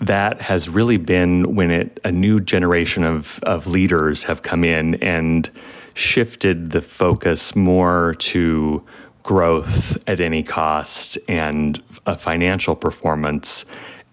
that 0.00 0.40
has 0.40 0.68
really 0.68 0.96
been 0.96 1.54
when 1.54 1.70
it 1.70 2.00
a 2.04 2.10
new 2.10 2.40
generation 2.40 3.04
of, 3.04 3.38
of 3.44 3.68
leaders 3.68 4.24
have 4.24 4.42
come 4.42 4.64
in 4.64 4.96
and 4.96 5.48
shifted 5.94 6.70
the 6.72 6.80
focus 6.80 7.54
more 7.54 8.14
to 8.18 8.82
growth 9.22 10.02
at 10.08 10.18
any 10.18 10.42
cost 10.42 11.16
and 11.28 11.80
a 12.06 12.16
financial 12.16 12.74
performance 12.74 13.64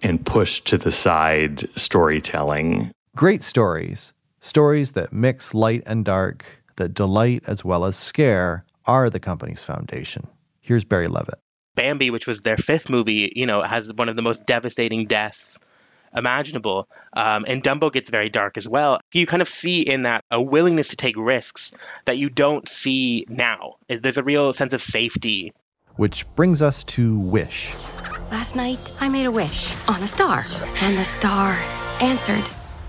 and 0.03 0.23
pushed 0.23 0.67
to 0.67 0.77
the 0.77 0.91
side 0.91 1.67
storytelling. 1.75 2.91
Great 3.15 3.41
stories, 3.41 4.13
stories 4.41 4.93
that 4.93 5.13
mix 5.13 5.53
light 5.53 5.83
and 5.85 6.05
dark, 6.05 6.45
that 6.77 6.93
delight 6.93 7.43
as 7.47 7.65
well 7.65 7.85
as 7.85 7.95
scare, 7.95 8.65
are 8.85 9.09
the 9.09 9.19
company's 9.19 9.63
foundation. 9.63 10.27
Here's 10.61 10.83
Barry 10.83 11.07
Levitt. 11.07 11.39
Bambi, 11.75 12.09
which 12.09 12.25
was 12.25 12.41
their 12.41 12.57
fifth 12.57 12.89
movie, 12.89 13.31
you 13.35 13.45
know, 13.45 13.61
has 13.61 13.93
one 13.93 14.09
of 14.09 14.15
the 14.15 14.21
most 14.21 14.45
devastating 14.45 15.05
deaths 15.05 15.59
imaginable. 16.15 16.87
Um, 17.15 17.45
and 17.47 17.61
Dumbo 17.61 17.91
gets 17.91 18.09
very 18.09 18.29
dark 18.29 18.57
as 18.57 18.67
well. 18.67 18.99
You 19.13 19.27
kind 19.27 19.41
of 19.41 19.49
see 19.49 19.81
in 19.81 20.03
that 20.03 20.23
a 20.31 20.41
willingness 20.41 20.89
to 20.89 20.95
take 20.95 21.15
risks 21.17 21.73
that 22.05 22.17
you 22.17 22.29
don't 22.29 22.67
see 22.67 23.25
now. 23.29 23.75
There's 23.87 24.17
a 24.17 24.23
real 24.23 24.53
sense 24.53 24.73
of 24.73 24.81
safety. 24.81 25.53
Which 25.95 26.25
brings 26.35 26.61
us 26.61 26.83
to 26.85 27.19
Wish. 27.19 27.73
Last 28.31 28.55
night, 28.55 28.93
I 28.99 29.09
made 29.09 29.25
a 29.25 29.31
wish 29.31 29.73
on 29.87 30.01
a 30.01 30.07
star, 30.07 30.43
and 30.81 30.97
the 30.97 31.05
star 31.05 31.57
answered. 32.01 32.43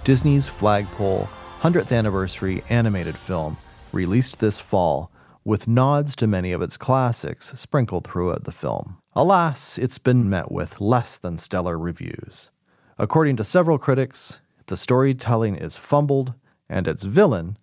Disney's 0.04 0.48
flagpole 0.48 1.28
100th 1.60 1.90
anniversary 1.90 2.62
animated 2.70 3.16
film, 3.16 3.56
released 3.92 4.38
this 4.38 4.60
fall, 4.60 5.10
with 5.44 5.66
nods 5.66 6.14
to 6.14 6.24
many 6.24 6.52
of 6.52 6.62
its 6.62 6.76
classics 6.76 7.52
sprinkled 7.56 8.06
throughout 8.06 8.44
the 8.44 8.52
film. 8.52 8.98
Alas, 9.16 9.76
it's 9.76 9.98
been 9.98 10.30
met 10.30 10.52
with 10.52 10.80
less 10.80 11.18
than 11.18 11.36
stellar 11.36 11.76
reviews. 11.76 12.52
According 12.96 13.34
to 13.38 13.44
several 13.44 13.76
critics, 13.76 14.38
the 14.66 14.76
storytelling 14.76 15.56
is 15.56 15.74
fumbled, 15.74 16.32
and 16.68 16.86
its 16.86 17.02
villain, 17.02 17.58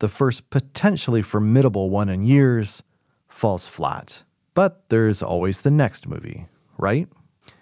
the 0.00 0.08
first 0.08 0.50
potentially 0.50 1.22
formidable 1.22 1.88
one 1.88 2.08
in 2.08 2.24
years, 2.24 2.82
falls 3.28 3.64
flat. 3.64 4.24
But 4.54 4.88
there's 4.88 5.22
always 5.22 5.60
the 5.60 5.70
next 5.70 6.08
movie, 6.08 6.46
right? 6.78 7.06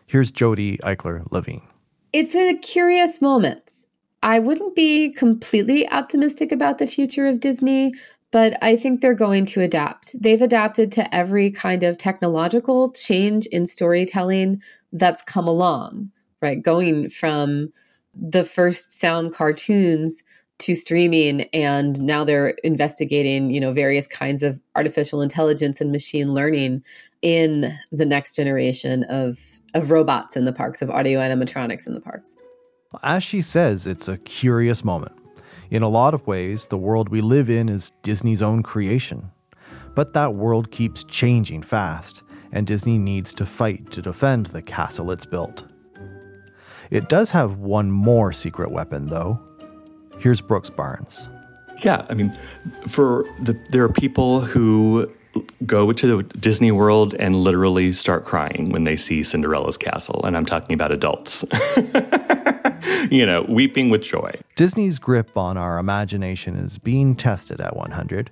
Here's 0.06 0.30
Jodi 0.30 0.78
Eichler 0.78 1.30
Levine. 1.30 1.68
It's 2.14 2.34
a 2.34 2.56
curious 2.56 3.20
moment. 3.20 3.70
I 4.24 4.40
wouldn't 4.40 4.74
be 4.74 5.12
completely 5.12 5.88
optimistic 5.88 6.50
about 6.50 6.78
the 6.78 6.86
future 6.88 7.26
of 7.26 7.38
Disney, 7.38 7.92
but 8.32 8.58
I 8.60 8.74
think 8.74 9.00
they're 9.00 9.14
going 9.14 9.46
to 9.46 9.60
adapt. 9.60 10.20
They've 10.20 10.42
adapted 10.42 10.90
to 10.92 11.14
every 11.14 11.52
kind 11.52 11.84
of 11.84 11.98
technological 11.98 12.90
change 12.90 13.46
in 13.46 13.66
storytelling 13.66 14.60
that's 14.92 15.22
come 15.22 15.46
along 15.46 16.10
right? 16.44 16.62
Going 16.62 17.08
from 17.08 17.72
the 18.14 18.44
first 18.44 18.92
sound 18.92 19.34
cartoons 19.34 20.22
to 20.58 20.74
streaming 20.74 21.42
and 21.52 22.00
now 22.00 22.22
they're 22.22 22.50
investigating 22.62 23.50
you 23.50 23.58
know 23.58 23.72
various 23.72 24.06
kinds 24.06 24.40
of 24.44 24.60
artificial 24.76 25.20
intelligence 25.20 25.80
and 25.80 25.90
machine 25.90 26.32
learning 26.32 26.80
in 27.22 27.76
the 27.90 28.06
next 28.06 28.36
generation 28.36 29.02
of 29.04 29.58
of 29.74 29.90
robots 29.90 30.36
in 30.36 30.44
the 30.44 30.52
parks 30.52 30.80
of 30.80 30.88
audio 30.90 31.18
animatronics 31.18 31.88
in 31.88 31.92
the 31.92 32.00
parks 32.00 32.36
as 33.02 33.22
she 33.22 33.42
says 33.42 33.86
it's 33.86 34.08
a 34.08 34.18
curious 34.18 34.84
moment 34.84 35.12
in 35.70 35.82
a 35.82 35.88
lot 35.88 36.14
of 36.14 36.26
ways 36.26 36.66
the 36.68 36.78
world 36.78 37.08
we 37.08 37.20
live 37.20 37.50
in 37.50 37.68
is 37.68 37.92
disney's 38.02 38.42
own 38.42 38.62
creation 38.62 39.30
but 39.94 40.12
that 40.12 40.34
world 40.34 40.70
keeps 40.70 41.04
changing 41.04 41.62
fast 41.62 42.22
and 42.52 42.66
disney 42.66 42.98
needs 42.98 43.32
to 43.32 43.46
fight 43.46 43.90
to 43.90 44.02
defend 44.02 44.46
the 44.46 44.62
castle 44.62 45.10
it's 45.10 45.26
built 45.26 45.64
it 46.90 47.08
does 47.08 47.30
have 47.32 47.58
one 47.58 47.90
more 47.90 48.32
secret 48.32 48.70
weapon, 48.70 49.06
though. 49.06 49.40
Here's 50.18 50.40
Brooks 50.40 50.70
Barnes. 50.70 51.28
Yeah, 51.82 52.06
I 52.08 52.14
mean, 52.14 52.36
for 52.86 53.24
the, 53.42 53.58
there 53.70 53.82
are 53.82 53.88
people 53.88 54.40
who 54.40 55.10
go 55.66 55.92
to 55.92 56.16
the 56.16 56.22
Disney 56.38 56.70
World 56.70 57.14
and 57.18 57.34
literally 57.34 57.92
start 57.92 58.24
crying 58.24 58.70
when 58.70 58.84
they 58.84 58.94
see 58.94 59.24
Cinderella's 59.24 59.76
castle, 59.76 60.24
and 60.24 60.36
I'm 60.36 60.46
talking 60.46 60.74
about 60.74 60.92
adults. 60.92 61.44
you 63.10 63.24
know, 63.26 63.42
weeping 63.48 63.90
with 63.90 64.02
joy. 64.02 64.40
Disney's 64.56 64.98
grip 64.98 65.36
on 65.36 65.56
our 65.56 65.78
imagination 65.78 66.56
is 66.56 66.78
being 66.78 67.14
tested 67.14 67.60
at 67.60 67.76
100, 67.76 68.30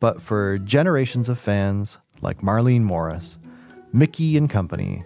but 0.00 0.22
for 0.22 0.58
generations 0.58 1.28
of 1.28 1.38
fans 1.38 1.98
like 2.20 2.40
Marlene 2.40 2.82
Morris, 2.82 3.38
Mickey 3.92 4.36
and 4.36 4.50
company 4.50 5.04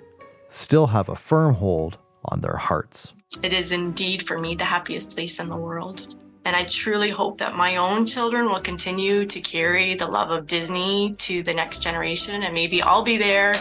still 0.49 0.89
have 0.89 1.09
a 1.09 1.17
firm 1.17 1.55
hold 1.55 1.99
on 2.27 2.41
their 2.41 2.57
hearts. 2.57 3.13
It 3.43 3.53
is 3.53 3.73
indeed 3.73 4.27
for 4.27 4.39
me 4.39 4.55
the 4.55 4.65
happiest 4.65 5.13
place 5.13 5.41
in 5.41 5.49
the 5.49 5.57
world. 5.57 6.17
And 6.45 6.57
I 6.57 6.65
truly 6.65 7.09
hope 7.09 7.39
that 7.39 7.57
my 7.57 7.77
own 7.77 8.05
children 8.05 8.47
will 8.47 8.61
continue 8.61 9.25
to 9.25 9.41
carry 9.41 9.95
the 9.95 10.07
love 10.07 10.31
of 10.31 10.47
Disney 10.47 11.15
to 11.19 11.43
the 11.43 11.55
next 11.55 11.83
generation. 11.83 12.43
And 12.43 12.53
maybe 12.53 12.83
I'll 12.83 13.03
be 13.03 13.17
there 13.17 13.55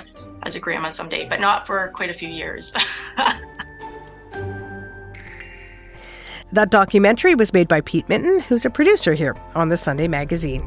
as 0.44 0.56
a 0.56 0.60
grandma 0.60 0.90
someday, 0.90 1.28
but 1.30 1.40
not 1.40 1.68
for 1.68 1.92
quite 1.94 2.10
a 2.10 2.14
few 2.14 2.30
years. 2.30 2.74
that 6.52 6.70
documentary 6.70 7.36
was 7.36 7.54
made 7.54 7.68
by 7.68 7.82
Pete 7.82 8.08
Mitton, 8.10 8.42
who's 8.42 8.66
a 8.66 8.70
producer 8.70 9.14
here 9.14 9.36
on 9.56 9.70
the 9.70 9.78
Sunday 9.78 10.08
Magazine. 10.08 10.62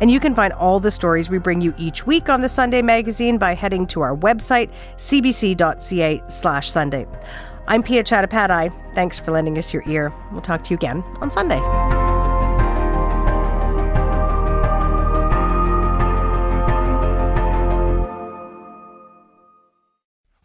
And 0.00 0.10
you 0.10 0.18
can 0.18 0.34
find 0.34 0.52
all 0.54 0.80
the 0.80 0.90
stories 0.90 1.28
we 1.28 1.38
bring 1.38 1.60
you 1.60 1.74
each 1.76 2.06
week 2.06 2.30
on 2.30 2.40
the 2.40 2.48
Sunday 2.48 2.80
magazine 2.80 3.36
by 3.36 3.54
heading 3.54 3.86
to 3.88 4.00
our 4.00 4.16
website, 4.16 4.70
cbc.ca 4.96 6.22
slash 6.26 6.70
Sunday. 6.70 7.06
I'm 7.68 7.82
Piya 7.82 8.02
Chattopadhyay. 8.02 8.94
Thanks 8.94 9.18
for 9.18 9.30
lending 9.32 9.58
us 9.58 9.74
your 9.74 9.86
ear. 9.86 10.12
We'll 10.32 10.40
talk 10.40 10.64
to 10.64 10.70
you 10.70 10.76
again 10.76 11.04
on 11.20 11.30
Sunday. 11.30 11.60